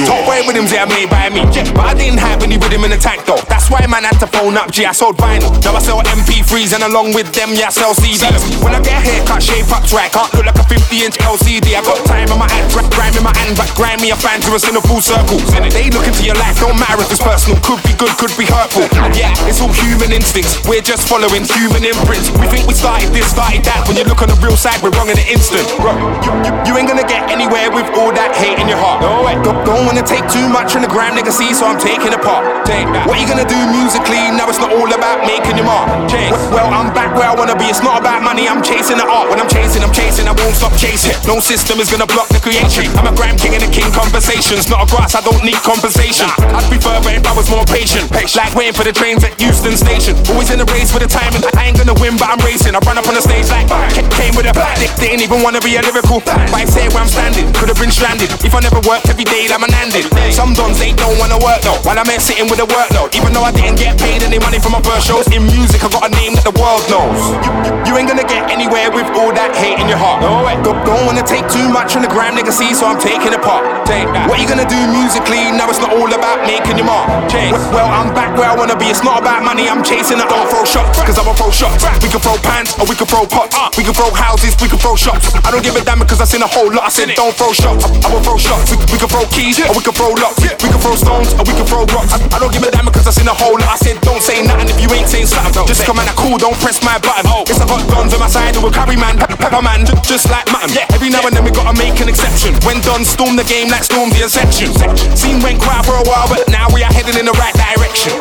Top 0.06 0.28
way 0.28 0.42
rhythms, 0.48 0.72
yeah, 0.72 0.86
made 0.86 1.10
by 1.10 1.30
me. 1.30 1.42
But 1.74 1.86
I 1.86 1.94
didn't 1.94 2.20
have 2.20 2.44
any 2.44 2.58
rhythm 2.58 2.84
in 2.84 2.92
the 2.92 2.98
tank 2.98 3.26
though. 3.26 3.51
Why 3.71 3.88
man 3.88 4.03
had 4.03 4.19
to 4.19 4.27
phone 4.27 4.60
up 4.60 4.67
G. 4.67 4.84
I 4.84 4.91
sold 4.91 5.15
vinyl. 5.15 5.47
Now 5.63 5.71
I 5.71 5.79
sell 5.79 6.03
MP3s 6.03 6.75
and 6.75 6.84
along 6.84 7.15
with 7.15 7.31
them, 7.31 7.55
yeah, 7.55 7.71
I 7.71 7.73
sell 7.73 7.95
CDs. 7.95 8.43
When 8.60 8.75
I 8.75 8.84
get 8.84 8.99
a 8.99 9.03
haircut, 9.07 9.39
shape 9.39 9.71
up 9.71 9.88
right. 9.95 10.12
Can't 10.12 10.27
look 10.36 10.43
like 10.43 10.60
a 10.60 10.67
50 10.67 11.07
inch 11.07 11.15
LCD. 11.23 11.71
I 11.71 11.79
got 11.79 12.03
time 12.03 12.27
in 12.27 12.36
my 12.36 12.51
hand, 12.51 12.67
grime 12.91 13.15
in 13.15 13.23
my 13.23 13.31
hand, 13.31 13.55
but 13.55 13.71
grime 13.71 14.03
me 14.03 14.12
a 14.12 14.19
fan 14.19 14.43
to 14.43 14.60
us 14.60 14.67
in 14.67 14.75
a 14.75 14.84
full 14.84 14.99
circle. 14.99 15.39
They 15.71 15.88
look 15.88 16.03
into 16.03 16.27
your 16.27 16.36
life, 16.36 16.60
don't 16.60 16.75
matter 16.75 16.99
if 16.99 17.15
it's 17.15 17.23
personal. 17.23 17.55
Could 17.63 17.79
be 17.88 17.95
good, 17.95 18.12
could 18.19 18.36
be 18.36 18.43
hurtful. 18.43 18.91
Yeah, 19.15 19.31
it's 19.47 19.63
all 19.63 19.71
human 19.71 20.12
instincts. 20.12 20.60
We're 20.67 20.84
just 20.84 21.07
following 21.07 21.47
human 21.47 21.88
imprints. 21.88 22.27
We 22.43 22.51
think 22.51 22.67
we 22.67 22.75
started 22.75 23.15
this, 23.15 23.31
started 23.31 23.63
that. 23.71 23.88
When 23.88 23.95
you 23.95 24.03
look 24.03 24.19
on 24.19 24.27
the 24.27 24.39
real 24.43 24.60
side, 24.60 24.84
we're 24.84 24.91
wrong 24.99 25.07
in 25.07 25.15
an 25.15 25.29
instant. 25.31 25.63
Bro, 25.79 25.95
you, 26.27 26.31
you, 26.43 26.51
you 26.67 26.73
ain't 26.75 26.91
gonna 26.91 27.07
get 27.07 27.31
anywhere 27.31 27.71
with 27.71 27.88
all 27.95 28.12
that 28.12 28.36
hate 28.36 28.60
in 28.60 28.67
your 28.67 28.84
heart. 28.84 28.99
No 28.99 29.23
way. 29.23 29.39
Don't, 29.39 29.63
don't 29.63 29.88
wanna 29.88 30.03
take 30.03 30.27
too 30.27 30.51
much 30.51 30.75
from 30.75 30.84
the 30.84 30.91
gram 30.91 31.15
nigga 31.15 31.31
see, 31.31 31.55
so 31.55 31.71
I'm 31.71 31.79
taking 31.79 32.12
a 32.12 32.19
part. 32.19 32.67
Take 32.67 32.91
that. 32.91 33.07
What 33.07 33.15
you 33.15 33.31
gonna 33.31 33.47
do 33.47 33.61
musically? 33.69 34.21
Now 34.34 34.50
it's 34.50 34.60
not 34.60 34.74
all 34.74 34.89
about 34.89 35.26
making 35.28 35.58
your 35.58 35.67
mark. 35.67 35.88
Change. 36.10 36.34
Well, 36.50 36.67
I'm 36.71 36.93
back 36.93 37.13
where 37.13 37.30
I 37.30 37.36
wanna 37.36 37.56
be. 37.56 37.65
It's 37.69 37.84
not 37.84 38.02
about 38.02 38.24
money, 38.24 38.47
I'm 38.50 38.62
chasing 38.63 38.97
the 38.97 39.06
art. 39.06 39.30
When 39.30 39.39
I'm 39.39 39.50
chasing, 39.50 39.84
I'm 39.84 39.93
chasing, 39.93 40.28
I 40.28 40.34
won't 40.34 40.56
stop 40.56 40.74
chasing. 40.78 41.13
No 41.28 41.39
system 41.39 41.80
is 41.80 41.89
gonna 41.89 42.08
block 42.08 42.28
the 42.30 42.39
creation. 42.41 42.89
I'm 42.97 43.08
a 43.08 43.15
grand 43.15 43.39
king 43.39 43.54
in 43.54 43.62
the 43.62 43.71
king 43.71 43.89
conversations. 43.91 44.67
Not 44.69 44.86
a 44.86 44.88
grass, 44.89 45.15
I 45.15 45.21
don't 45.21 45.43
need 45.43 45.60
compensation. 45.62 46.28
I'd 46.41 46.67
be 46.71 46.82
further 46.82 47.13
if 47.13 47.26
I 47.28 47.34
was 47.34 47.50
more 47.50 47.65
patient. 47.67 48.10
Like 48.12 48.56
waiting 48.56 48.74
for 48.74 48.84
the 48.84 48.93
trains 48.93 49.24
at 49.24 49.38
Euston 49.41 49.78
Station. 49.78 50.15
Always 50.32 50.50
in 50.50 50.58
the 50.58 50.67
race 50.71 50.91
for 50.91 51.00
the 51.00 51.08
timing. 51.08 51.43
I 51.58 51.69
ain't 51.69 51.78
gonna 51.78 51.95
win, 52.00 52.17
but 52.17 52.32
I'm 52.32 52.41
racing. 52.41 52.74
I 52.74 52.80
run 52.88 52.97
up 52.97 53.08
on 53.08 53.15
the 53.15 53.21
stage 53.21 53.50
like 53.52 53.67
ca- 53.67 54.08
came 54.15 54.34
with 54.36 54.47
a 54.47 54.54
black 54.54 54.78
they, 54.80 54.88
they 54.97 55.10
ain't 55.13 55.21
even 55.21 55.43
wanna 55.43 55.60
be 55.62 55.76
a 55.76 55.82
lyrical. 55.84 56.24
But 56.26 56.54
I 56.56 56.65
say 56.65 56.88
where 56.89 57.04
I'm 57.04 57.12
standing, 57.12 57.52
could 57.54 57.69
have 57.69 57.78
been 57.78 57.91
stranded. 57.91 58.32
If 58.41 58.56
I 58.56 58.62
never 58.63 58.82
worked 58.88 59.10
every 59.12 59.28
day, 59.28 59.45
like 59.52 59.62
I'm 59.62 59.67
landed. 59.69 60.08
Some 60.32 60.54
dons 60.56 60.80
they 60.80 60.93
don't 60.93 61.17
wanna 61.19 61.38
work 61.38 61.62
though. 61.62 61.78
While 61.84 62.00
I'm 62.00 62.08
here 62.08 62.19
sitting 62.19 62.47
with 62.50 62.60
a 62.63 62.67
workload. 62.67 63.13
Even 63.13 63.34
though 63.34 63.40
I 63.41 63.51
didn't 63.51 63.82
get 63.82 63.97
paid 63.97 64.21
any 64.21 64.38
money 64.38 64.60
for 64.62 64.69
my 64.69 64.82
first 64.86 65.10
shows 65.10 65.25
in 65.34 65.43
music, 65.49 65.82
I 65.84 65.89
got 65.89 66.06
a 66.06 66.12
name 66.13 66.38
that 66.38 66.45
the 66.45 66.54
world 66.56 66.86
knows. 66.88 67.17
You, 67.41 67.51
you, 67.65 67.71
you 67.89 67.93
ain't 67.97 68.06
gonna 68.06 68.27
get 68.27 68.47
anywhere 68.54 68.93
with 68.93 69.10
all 69.17 69.34
that 69.34 69.58
hate 69.58 69.82
in 69.82 69.89
your 69.89 69.97
heart. 69.97 70.21
No 70.21 70.45
way. 70.45 70.56
Don't, 70.62 70.77
don't 70.86 71.04
wanna 71.10 71.25
take 71.25 71.49
too 71.49 71.65
much 71.67 71.97
from 71.97 72.06
the 72.06 72.12
gram 72.12 72.38
nigga 72.38 72.54
see, 72.54 72.71
so 72.77 72.86
I'm 72.86 73.01
taking 73.01 73.34
a 73.34 73.41
part. 73.41 73.65
Take 73.89 74.06
that. 74.13 74.30
What 74.30 74.38
you 74.38 74.45
gonna 74.45 74.69
do 74.69 74.77
musically? 74.93 75.49
Now 75.51 75.67
it's 75.73 75.82
not 75.82 75.91
all 75.91 76.08
about 76.08 76.45
making 76.45 76.77
your 76.77 76.86
mark. 76.86 77.10
Change. 77.27 77.58
Well, 77.73 77.89
I'm 77.89 78.13
back 78.13 78.38
where 78.38 78.45
I 78.45 78.56
wanna 78.56 78.77
be. 78.77 78.93
It's 78.93 79.01
not 79.01 79.17
about 79.17 79.41
money, 79.41 79.65
I'm 79.65 79.82
chasing 79.82 80.21
it. 80.21 80.30
Don't 80.30 80.45
throw 80.47 80.63
shots, 80.63 81.01
cause 81.01 81.17
I'm 81.17 81.27
a 81.27 81.34
throw 81.34 81.49
shots. 81.49 81.82
We 81.99 82.13
can 82.13 82.21
throw 82.21 82.38
pans 82.45 82.77
or 82.77 82.86
we 82.86 82.93
can 82.93 83.10
throw 83.10 83.25
pots. 83.25 83.58
Uh. 83.58 83.73
We 83.73 83.82
can 83.82 83.97
throw 83.97 84.13
houses, 84.13 84.54
we 84.62 84.69
can 84.69 84.77
throw 84.77 84.93
shots. 84.93 85.34
I 85.41 85.49
don't 85.49 85.65
give 85.65 85.73
a 85.75 85.82
damn 85.82 85.97
because 85.97 86.21
I 86.21 86.27
seen 86.30 86.45
a 86.45 86.47
whole 86.47 86.69
lot. 86.69 86.86
I 86.86 86.91
said 86.93 87.10
don't 87.17 87.34
throw 87.34 87.51
shots. 87.51 87.89
I, 87.89 87.89
I 88.06 88.08
will 88.13 88.21
throw 88.21 88.38
shots. 88.38 88.69
We, 88.69 88.77
we 88.93 89.01
can 89.01 89.10
throw 89.10 89.25
keys 89.34 89.58
or 89.60 89.73
we 89.73 89.82
can 89.82 89.97
throw 89.97 90.13
locks. 90.13 90.39
We 90.39 90.69
can 90.69 90.80
throw 90.80 90.93
stones 90.93 91.34
or 91.36 91.43
we 91.43 91.58
can 91.58 91.65
throw 91.65 91.84
rocks. 91.91 92.13
I, 92.13 92.21
I 92.32 92.38
don't 92.38 92.54
give 92.54 92.63
a 92.63 92.71
damn 92.71 92.86
because 92.86 93.10
I 93.10 93.12
seen 93.12 93.27
a 93.27 93.31
whole 93.36 93.58
lot. 93.60 93.72
I 93.74 93.78
said 93.80 93.98
don't 94.02 94.22
say 94.22 94.44
nothing 94.44 94.67
if 94.70 94.78
you 94.82 94.89
ain't 94.94 95.08
saying 95.10 95.28
something. 95.32 95.65
Just 95.67 95.86
come 95.88 96.00
and 96.00 96.08
I 96.08 96.13
cool, 96.15 96.38
don't 96.38 96.58
press 96.60 96.84
my 96.84 96.98
button. 97.00 97.26
Oh. 97.28 97.44
It's 97.48 97.60
I 97.62 97.65
got 97.67 97.84
guns 97.89 98.13
on 98.13 98.20
my 98.20 98.28
side 98.32 98.56
who 98.56 98.62
will 98.65 98.74
carry 98.76 98.96
man, 98.98 99.17
pe- 99.17 99.32
pepper 99.39 99.62
man, 99.62 99.86
ju- 99.86 99.98
just 100.04 100.30
like 100.30 100.46
mutton. 100.52 100.72
Yeah, 100.76 100.88
every 100.96 101.10
now 101.10 101.24
and 101.26 101.36
then 101.36 101.44
we 101.44 101.52
gotta 101.52 101.76
make 101.78 102.00
an 102.02 102.10
exception. 102.10 102.56
When 102.67 102.80
done, 102.82 103.04
storm 103.06 103.36
the 103.36 103.48
game 103.48 103.70
like 103.70 103.84
storm 103.84 104.10
the 104.12 104.24
inception. 104.24 104.74
Scene 105.15 105.39
went 105.41 105.62
quiet 105.62 105.86
for 105.86 105.96
a 105.96 106.06
while, 106.06 106.28
but 106.28 106.48
now 106.50 106.67
we 106.74 106.84
are 106.84 106.91
heading 106.91 107.15
in 107.17 107.26
the 107.26 107.36
right 107.39 107.54
direction. 107.56 108.13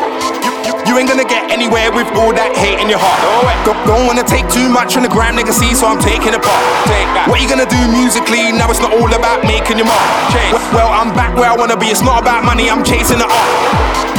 You, 0.45 0.51
you, 0.67 0.73
you 0.87 0.93
ain't 0.99 1.09
gonna 1.09 1.27
get 1.27 1.49
anywhere 1.51 1.91
with 1.91 2.07
all 2.17 2.31
that 2.33 2.55
hate 2.55 2.79
in 2.79 2.87
your 2.89 2.99
heart. 3.01 3.19
No 3.23 3.47
way. 3.47 3.55
Don't, 3.67 3.79
don't 3.87 4.05
wanna 4.07 4.23
take 4.25 4.47
too 4.49 4.67
much 4.69 4.93
from 4.95 5.03
the 5.03 5.11
gram 5.11 5.35
nigga 5.35 5.53
see, 5.53 5.73
so 5.75 5.87
I'm 5.87 5.99
taking 5.99 6.33
a 6.33 6.41
part. 6.41 6.63
Take 6.87 7.07
that. 7.17 7.25
What 7.27 7.41
you 7.41 7.47
gonna 7.49 7.67
do 7.69 7.79
musically? 7.91 8.51
Now 8.51 8.69
it's 8.71 8.81
not 8.81 8.93
all 8.95 9.09
about 9.11 9.43
making 9.43 9.77
your 9.77 9.87
mark. 9.87 10.07
Change. 10.33 10.55
Well, 10.73 10.89
I'm 10.89 11.11
back 11.15 11.35
where 11.35 11.49
I 11.49 11.55
wanna 11.55 11.77
be. 11.77 11.87
It's 11.91 12.01
not 12.01 12.21
about 12.21 12.43
money, 12.43 12.69
I'm 12.69 12.83
chasing 12.83 13.19
the 13.19 13.27
art. 13.27 14.10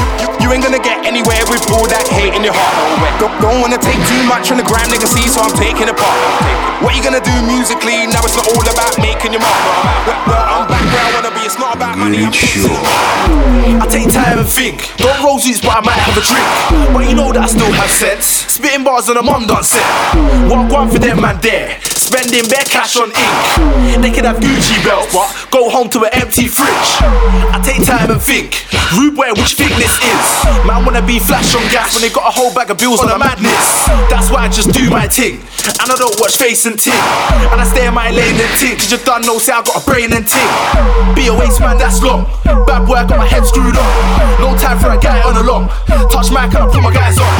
Ain't 0.52 0.60
gonna 0.60 0.84
get 0.84 1.00
anywhere 1.08 1.40
with 1.48 1.64
all 1.72 1.88
that 1.88 2.04
hate 2.12 2.36
in 2.36 2.44
your 2.44 2.52
heart. 2.52 2.76
Don't, 3.16 3.32
don't 3.40 3.64
wanna 3.64 3.80
take 3.80 3.96
too 4.04 4.20
much 4.28 4.52
from 4.52 4.60
the 4.60 4.66
gram 4.68 4.84
nigga 4.92 5.08
see, 5.08 5.24
so 5.24 5.40
I'm 5.40 5.56
taking 5.56 5.88
a 5.88 5.96
part. 5.96 6.12
What 6.84 6.92
you 6.92 7.00
gonna 7.00 7.24
do 7.24 7.32
musically? 7.48 8.04
Now 8.12 8.20
it's 8.20 8.36
not 8.36 8.44
all 8.52 8.60
about 8.60 8.92
making 9.00 9.32
your 9.32 9.40
mark. 9.40 9.56
Well, 10.28 10.44
I'm 10.44 10.68
back 10.68 10.84
where 10.92 11.04
I 11.08 11.10
wanna 11.16 11.32
be. 11.32 11.40
It's 11.48 11.56
not 11.56 11.72
about 11.72 11.96
money, 11.96 12.20
I'm 12.20 12.36
art. 12.36 13.80
I 13.80 13.86
take 13.88 14.12
time 14.12 14.44
and 14.44 14.48
think. 14.48 14.92
Don't 15.00 15.16
roll 15.24 15.40
suits, 15.40 15.64
but 15.64 15.72
I 15.72 15.80
might 15.80 15.96
have 15.96 16.20
a 16.20 16.24
drink. 16.26 16.48
But 16.92 17.08
you 17.08 17.16
know 17.16 17.32
that 17.32 17.44
I 17.44 17.48
still 17.48 17.72
have 17.72 17.88
sense. 17.88 18.44
Spitting 18.52 18.84
bars 18.84 19.08
on 19.08 19.16
a 19.16 19.24
mum 19.24 19.48
done 19.48 19.64
set. 19.64 19.80
One 20.52 20.68
one 20.68 20.92
for 20.92 21.00
them 21.00 21.24
man 21.24 21.40
there. 21.40 21.80
Spending 21.96 22.44
bare 22.52 22.68
cash 22.68 23.00
on 23.00 23.08
ink. 23.08 24.04
They 24.04 24.12
could 24.12 24.28
have 24.28 24.36
Gucci 24.36 24.76
belts, 24.84 25.16
but 25.16 25.32
go 25.48 25.70
home 25.72 25.88
to 25.96 26.04
an 26.04 26.12
empty 26.12 26.44
fridge. 26.44 27.00
I 27.00 27.56
take 27.64 27.86
time 27.88 28.10
and 28.10 28.20
think. 28.20 28.68
Rude 28.92 29.16
boy, 29.16 29.32
which 29.32 29.56
thickness 29.56 29.96
is? 30.02 30.41
Man 30.66 30.84
wanna 30.86 31.02
be 31.02 31.18
flash 31.18 31.54
on 31.54 31.62
gas 31.70 31.94
when 31.94 32.02
they 32.02 32.12
got 32.12 32.26
a 32.26 32.34
whole 32.34 32.54
bag 32.54 32.70
of 32.70 32.78
bills 32.78 33.00
on 33.00 33.10
a 33.10 33.18
madness. 33.18 33.86
That's 34.10 34.30
why 34.30 34.46
I 34.46 34.48
just 34.48 34.72
do 34.72 34.90
my 34.90 35.06
thing. 35.06 35.42
And 35.82 35.86
I 35.90 35.96
don't 35.98 36.14
watch 36.18 36.36
face 36.36 36.66
and 36.66 36.78
ting. 36.78 36.98
And 37.50 37.60
I 37.60 37.66
stay 37.66 37.86
in 37.86 37.94
my 37.94 38.10
lane 38.10 38.38
and 38.38 38.54
ting. 38.58 38.74
Cause 38.74 38.90
you 38.90 38.98
done 38.98 39.22
know, 39.22 39.38
say 39.38 39.52
I 39.52 39.62
got 39.62 39.78
a 39.78 39.84
brain 39.84 40.10
and 40.12 40.26
ting. 40.26 40.50
Be 41.14 41.26
a 41.28 41.34
waste 41.34 41.60
man, 41.60 41.78
that's 41.78 42.02
long. 42.02 42.26
Bad 42.66 42.86
boy, 42.86 42.98
I 42.98 43.04
got 43.06 43.18
my 43.18 43.26
head 43.26 43.44
screwed 43.44 43.76
on. 43.76 43.90
No 44.40 44.56
time 44.56 44.78
for 44.78 44.90
a 44.90 44.98
guy 44.98 45.22
on 45.22 45.34
the 45.34 45.42
along. 45.42 45.68
Touch 46.10 46.30
my 46.30 46.46
I 46.46 46.48
put 46.48 46.82
my 46.82 46.92
guys 46.94 47.18
on. 47.18 47.30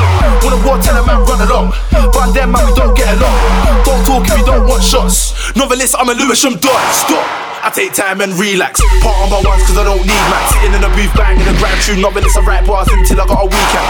Wanna 0.43 0.59
war, 0.67 0.79
tell 0.79 0.99
a 0.99 1.07
man 1.07 1.23
run 1.23 1.41
along. 1.47 1.73
But 1.91 2.33
them 2.33 2.53
man, 2.53 2.67
we 2.67 2.75
don't 2.75 2.97
get 2.97 3.15
along. 3.17 3.39
Don't 3.87 4.03
talk 4.07 4.27
if 4.27 4.39
you 4.39 4.47
don't 4.47 4.67
want 4.67 4.83
shots. 4.83 5.55
Novelist, 5.57 5.95
I'm 5.99 6.09
a 6.09 6.15
Lewisham 6.15 6.59
dot. 6.59 6.81
Stop. 6.95 7.52
I 7.63 7.71
take 7.71 7.95
time 7.95 8.19
and 8.19 8.35
relax. 8.35 8.83
Part 9.07 9.15
on 9.23 9.31
my 9.31 9.39
ones 9.39 9.63
cause 9.71 9.79
I 9.79 9.87
don't 9.87 10.03
need 10.03 10.25
max. 10.35 10.51
Sitting 10.51 10.75
in 10.75 10.83
the 10.83 10.91
booth 10.99 11.15
banging 11.15 11.47
a 11.47 11.55
grand 11.63 11.79
tune. 11.87 12.03
Novelist, 12.03 12.35
I 12.35 12.43
write 12.43 12.67
bars 12.67 12.91
until 12.91 13.23
I 13.23 13.27
got 13.31 13.39
a 13.39 13.47
weekend. 13.47 13.87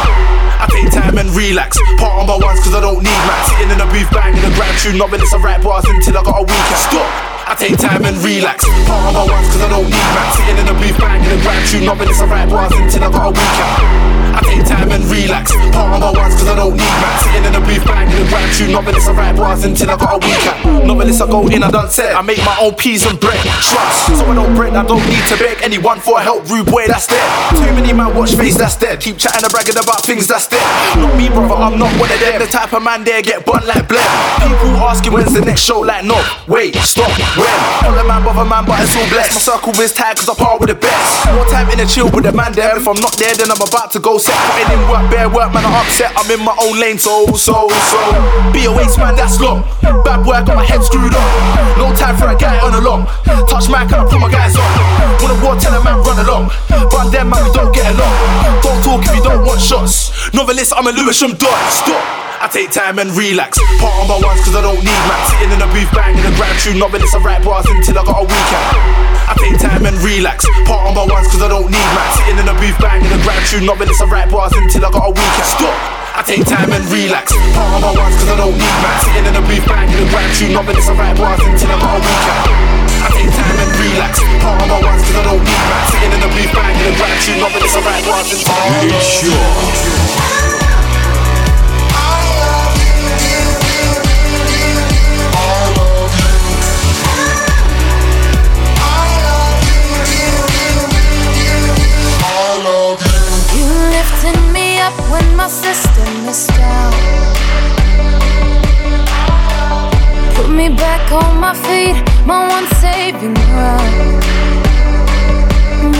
I 0.60 0.68
take 0.68 0.92
time 0.92 1.16
and 1.16 1.32
relax. 1.32 1.80
Part 1.96 2.20
on 2.20 2.28
my 2.28 2.36
ones 2.36 2.60
cause 2.60 2.76
I 2.76 2.84
don't 2.84 3.00
need 3.00 3.22
max. 3.24 3.48
Sitting 3.48 3.72
in 3.72 3.80
the 3.80 3.88
booth 3.88 4.12
banging 4.12 4.44
a 4.44 4.52
grand 4.52 4.76
tune. 4.76 5.00
Novelist, 5.00 5.32
I 5.32 5.40
write 5.40 5.64
bars 5.64 5.88
until 5.88 6.20
I 6.20 6.22
got 6.22 6.36
a 6.36 6.44
weekend. 6.44 6.80
Stop. 6.84 7.08
I 7.48 7.56
take 7.56 7.80
time 7.80 8.04
and 8.04 8.16
relax. 8.20 8.60
Part 8.84 9.08
on 9.08 9.12
my 9.16 9.24
ones 9.24 9.48
cause 9.48 9.64
I 9.64 9.68
don't 9.72 9.88
need 9.88 10.08
max. 10.12 10.28
Sitting 10.36 10.58
in 10.60 10.66
the 10.68 10.76
booth 10.76 10.98
banging 11.00 11.32
a 11.32 11.38
grand 11.40 11.64
tune. 11.64 11.84
Novelist, 11.88 12.20
I 12.20 12.28
write 12.28 12.48
bars 12.52 12.76
until 12.76 13.02
I 13.04 13.08
got 13.08 13.24
a 13.24 13.32
weekend. 13.32 14.12
I 14.36 14.40
take 14.44 14.64
time 14.68 14.92
and 14.92 15.04
relax. 15.08 15.48
Part 15.72 15.96
on 15.96 16.00
my 16.04 16.12
ones 16.12 16.36
cause 16.36 16.48
I 16.52 16.56
don't 16.60 16.76
need 16.76 16.96
max. 17.00 17.24
Sitting 17.24 17.44
in 17.48 17.52
the 17.56 17.62
booth 17.64 17.84
banging 17.88 18.20
a 18.20 18.26
tune. 18.52 18.72
Novelist, 18.72 19.08
I 19.08 19.12
write 19.12 19.36
bars 19.36 19.64
until 19.64 19.90
I 19.90 19.96
got 19.96 20.16
a 20.16 20.18
weekend. 20.20 20.86
Novelist, 20.86 21.22
I 21.22 21.26
go 21.26 21.48
in, 21.48 21.62
I 21.62 21.70
done 21.70 21.88
said. 21.88 22.12
I 22.12 22.22
make 22.22 22.38
my 22.38 22.56
own 22.60 22.74
peas 22.74 23.04
and 23.06 23.18
bread. 23.18 23.40
Trust, 23.40 24.18
so 24.18 24.24
I 24.26 24.34
don't 24.34 24.54
bread, 24.54 24.74
I 24.74 24.84
don't 24.84 25.02
need 25.08 25.24
to 25.28 25.36
beg 25.36 25.62
anyone 25.62 26.00
for 26.00 26.20
help. 26.20 26.48
Rude 26.48 26.66
boy, 26.66 26.86
that's 26.86 27.06
dead. 27.06 27.24
Too 27.56 27.72
many 27.72 27.92
man 27.92 28.14
watch 28.14 28.34
face, 28.34 28.56
that's 28.56 28.76
dead. 28.76 29.00
Keep 29.00 29.18
chatting 29.18 29.44
and 29.44 29.52
bragging 29.52 29.76
about 29.76 30.04
things, 30.04 30.26
that's 30.26 30.48
dead. 30.48 30.62
Not 30.96 31.16
me, 31.16 31.28
brother, 31.28 31.54
I'm 31.54 31.78
not 31.78 31.92
one 31.98 32.10
of 32.10 32.20
them. 32.20 32.40
The 32.40 32.46
type 32.46 32.72
of 32.72 32.82
man 32.82 33.04
there 33.04 33.22
get 33.22 33.44
bun 33.44 33.66
like 33.66 33.88
bled. 33.88 34.04
People 34.44 34.76
asking 34.84 35.12
when's 35.12 35.32
the 35.32 35.40
next 35.44 35.62
show, 35.62 35.80
like 35.80 36.04
no, 36.04 36.18
wait, 36.48 36.74
stop, 36.76 37.10
when? 37.36 37.58
All 37.86 37.94
the 37.94 38.04
man, 38.04 38.24
bother 38.24 38.48
man, 38.48 38.64
but 38.64 38.80
it's 38.82 38.96
all 38.96 39.08
blessed. 39.08 39.34
My 39.34 39.40
circle 39.40 39.72
is 39.80 39.92
tight 39.92 40.16
cause 40.16 40.28
I 40.28 40.34
part 40.34 40.60
with 40.60 40.68
the 40.68 40.76
best. 40.76 41.26
More 41.32 41.46
time 41.46 41.70
in 41.70 41.78
the 41.78 41.86
chill 41.86 42.10
with 42.10 42.24
the 42.24 42.32
man 42.32 42.52
there. 42.52 42.76
If 42.76 42.88
I'm 42.88 43.00
not 43.00 43.16
there, 43.16 43.34
then 43.34 43.50
I'm 43.50 43.60
about 43.60 43.92
to 43.92 44.00
go 44.00 44.18
set. 44.18 44.34
Putting 44.34 44.78
in 44.78 44.82
work, 44.88 45.10
bare 45.10 45.28
work, 45.28 45.52
man, 45.52 45.64
I'm 45.64 45.74
upset. 45.74 46.12
I'm 46.16 46.30
in 46.30 46.44
my 46.44 46.56
own 46.60 46.78
lane, 46.78 46.98
so, 46.98 47.26
so, 47.36 47.68
so. 47.68 48.41
Be 48.50 48.66
a 48.66 48.72
waste 48.74 48.98
man, 48.98 49.14
that's 49.14 49.38
long. 49.38 49.62
Bad 50.02 50.26
boy, 50.26 50.34
I 50.34 50.42
got 50.42 50.58
my 50.58 50.66
head 50.66 50.82
screwed 50.82 51.14
on. 51.14 51.28
No 51.78 51.94
time 51.94 52.18
for 52.18 52.26
a 52.26 52.36
guy 52.36 52.58
on 52.58 52.74
a 52.74 52.82
long. 52.82 53.06
Touch 53.46 53.70
my 53.70 53.86
and 53.86 53.94
I 53.94 54.02
put 54.10 54.18
my 54.18 54.26
guys 54.26 54.58
on. 54.58 54.66
When 55.22 55.30
a 55.30 55.38
war, 55.38 55.54
tell 55.54 55.70
a 55.70 55.82
man 55.84 56.02
run 56.02 56.18
along. 56.18 56.50
Run 56.90 57.06
them, 57.14 57.30
man, 57.30 57.44
we 57.46 57.50
don't 57.54 57.70
get 57.70 57.86
along. 57.94 58.14
Don't 58.66 58.82
talk 58.82 59.06
if 59.06 59.14
you 59.14 59.22
don't 59.22 59.46
want 59.46 59.60
shots. 59.60 60.10
Novelist, 60.34 60.74
I'm 60.74 60.86
a 60.86 60.92
Lewisham 60.92 61.38
Dot. 61.38 61.54
Stop. 61.70 62.02
I 62.42 62.50
take 62.50 62.74
time 62.74 62.98
and 62.98 63.14
relax. 63.14 63.62
Part 63.78 63.94
on 64.02 64.10
my 64.10 64.18
ones 64.18 64.42
cause 64.42 64.58
I 64.58 64.62
don't 64.66 64.82
need 64.82 65.02
max. 65.06 65.30
Sitting 65.30 65.54
in 65.54 65.62
a 65.62 65.68
booth 65.70 65.92
banging 65.94 66.26
a 66.26 66.32
grand 66.34 66.58
tune. 66.58 66.82
Novelist, 66.82 67.14
I 67.14 67.22
write 67.22 67.46
bars 67.46 67.70
until 67.70 67.98
I 67.98 68.02
got 68.02 68.18
a 68.18 68.26
weekend. 68.26 68.66
I 69.30 69.34
take 69.38 69.58
time 69.62 69.86
and 69.86 69.94
relax. 70.02 70.42
Part 70.66 70.90
on 70.90 70.98
my 70.98 71.06
ones 71.06 71.30
cause 71.30 71.38
I 71.38 71.46
don't 71.46 71.70
need 71.70 71.88
max. 71.94 72.18
Sitting 72.18 72.42
in 72.42 72.50
a 72.50 72.54
booth 72.58 72.74
banging 72.82 73.14
a 73.14 73.20
grand 73.22 73.46
tune. 73.46 73.62
Novelist, 73.62 74.02
I 74.02 74.10
write 74.10 74.30
bars 74.34 74.50
until 74.58 74.82
I 74.82 74.90
got 74.90 75.06
a 75.06 75.12
weekend. 75.14 75.46
Stop. 75.46 76.01
I 76.12 76.20
take 76.20 76.44
time 76.44 76.68
and 76.68 76.84
relax. 76.92 77.32
Part 77.56 77.72
on 77.72 77.80
my 77.80 77.92
ones 77.96 78.16
cause 78.20 78.28
I 78.28 78.36
don't 78.36 78.52
need 78.52 78.76
max. 78.84 79.08
Sitting 79.08 79.24
in 79.24 79.32
a 79.32 79.40
booth 79.40 79.64
banging 79.64 79.96
a 79.96 80.06
grand 80.12 80.32
tune. 80.36 80.52
Novelist, 80.52 80.88
I 80.88 80.94
write 80.94 81.16
bars 81.16 81.40
until 81.40 81.72
I 81.72 81.76
got 81.80 81.96
a 81.96 82.00
weekend. 82.04 82.42
I 83.00 83.08
take 83.16 83.32
time 83.32 83.56
and 83.56 83.72
relax. 83.80 84.20
Part 84.44 84.60
on 84.60 84.68
my 84.68 84.78
ones 84.84 85.02
cause 85.08 85.16
I 85.16 85.24
don't 85.24 85.40
need 85.40 85.64
max. 85.72 85.84
Sitting 85.88 86.12
in 86.12 86.20
a 86.20 86.28
booth 86.28 86.52
banging 86.52 86.84
a 86.84 86.94
grand 87.00 87.18
tune. 87.24 87.40
Novelist, 87.40 87.76
I 87.76 87.80
write 87.80 88.04
bars 88.04 88.28
until 88.28 88.52
I 88.52 88.60
got 88.60 88.76
a 88.76 88.92
weekend. 88.92 90.11
When 105.12 105.36
my 105.36 105.46
system 105.46 106.12
is 106.26 106.46
down. 106.56 106.92
Put 110.34 110.48
me 110.48 110.68
back 110.70 111.04
on 111.12 111.38
my 111.38 111.54
feet, 111.66 111.96
my 112.24 112.40
one 112.56 112.66
saving 112.80 113.36
ground. 113.50 113.92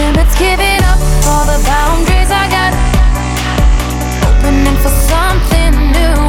Limits 0.00 0.34
giving 0.38 0.80
up 0.90 1.00
all 1.28 1.44
the 1.52 1.60
boundaries 1.68 2.30
I 2.42 2.44
got. 2.56 2.72
Opening 4.26 4.78
for 4.84 4.94
something 5.12 5.74
new. 5.98 6.20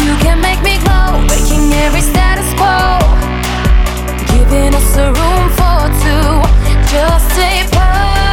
You 0.00 0.12
can 0.24 0.40
make 0.40 0.60
me 0.68 0.74
glow, 0.84 1.20
breaking 1.28 1.64
every 1.84 2.00
status 2.00 2.48
quo. 2.58 2.96
Giving 4.32 4.72
us 4.80 4.90
a 5.04 5.08
room 5.18 5.46
for 5.58 5.80
two. 6.04 6.28
Just 6.92 7.24
stay 7.34 7.68
perfect 7.76 8.31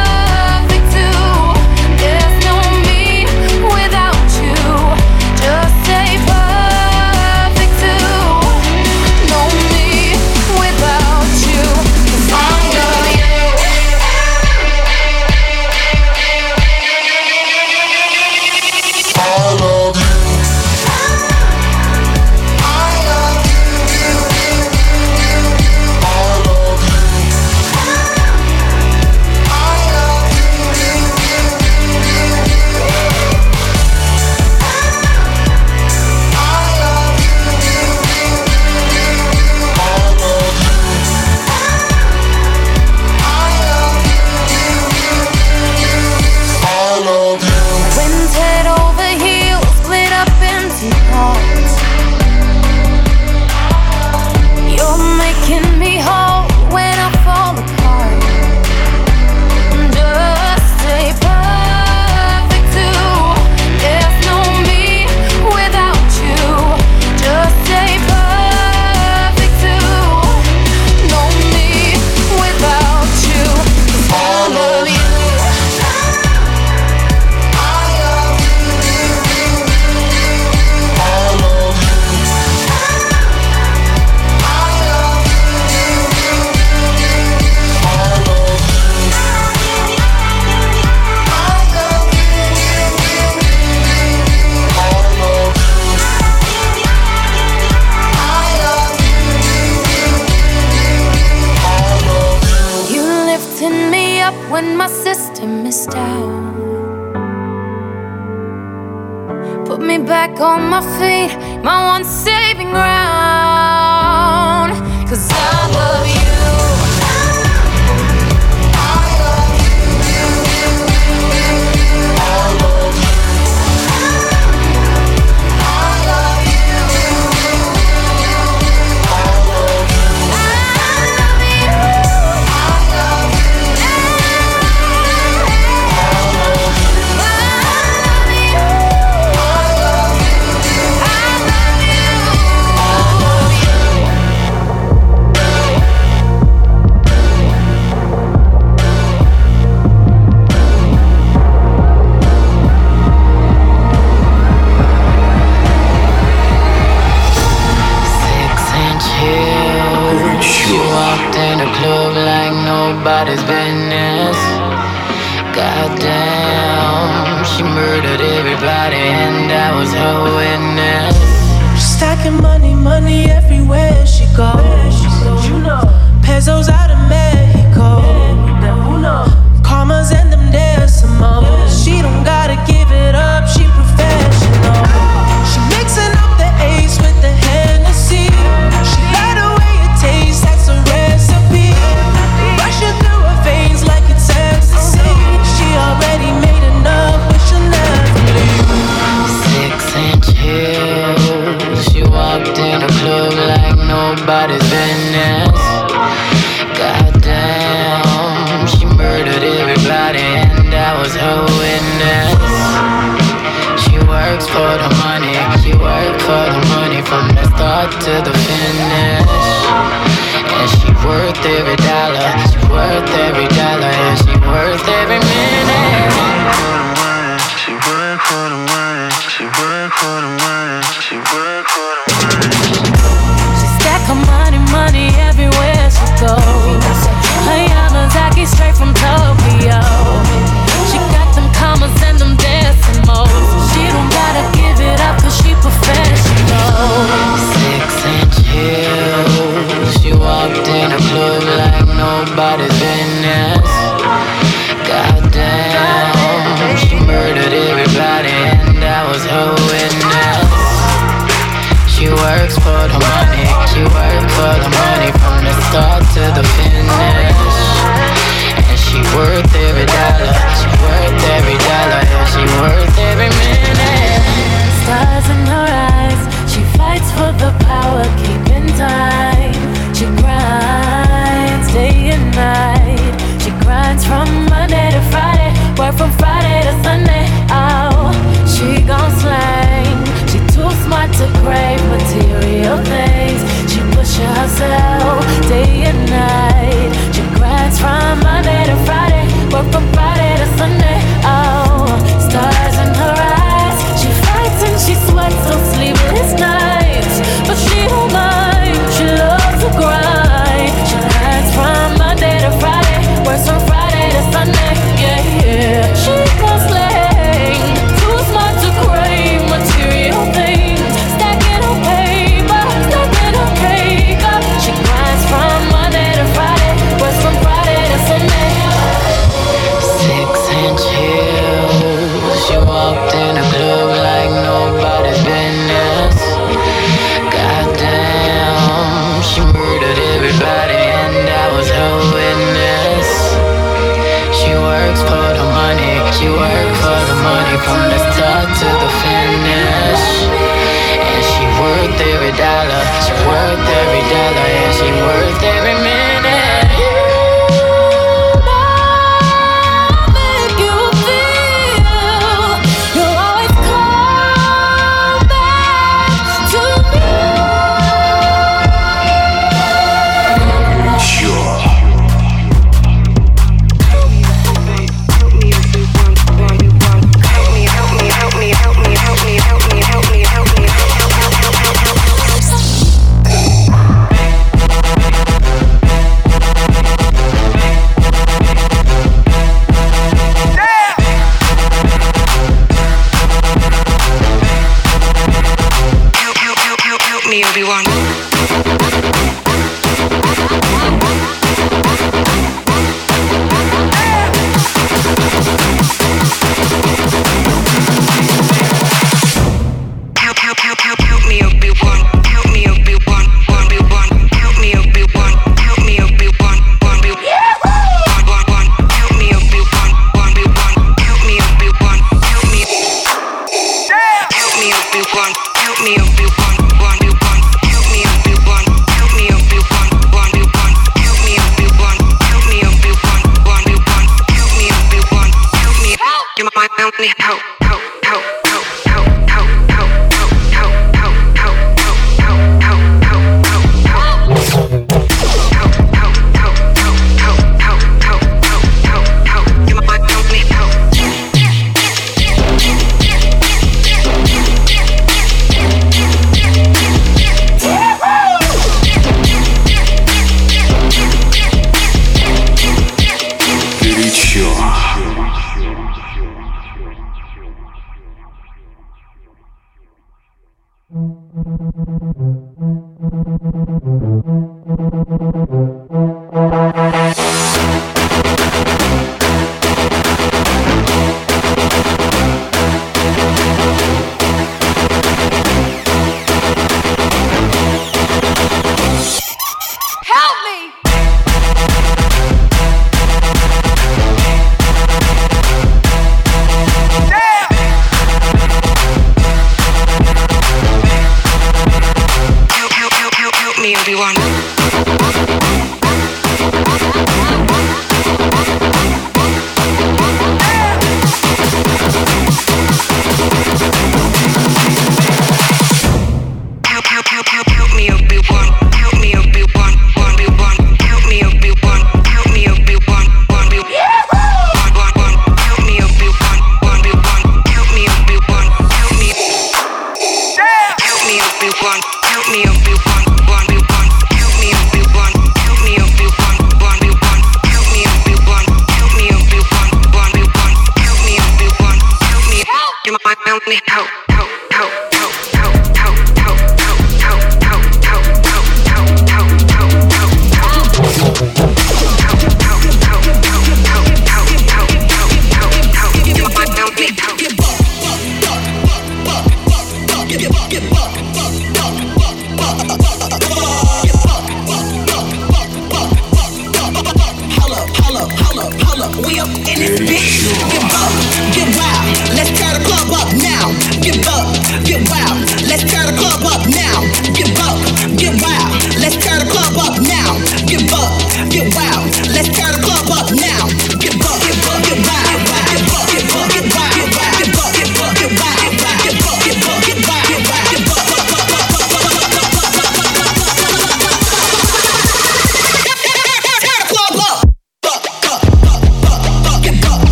help 411.10 411.26
me 411.28 411.39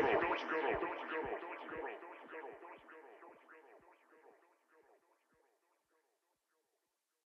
Don't 0.00 0.40
you 0.40 0.46
go. 0.48 1.09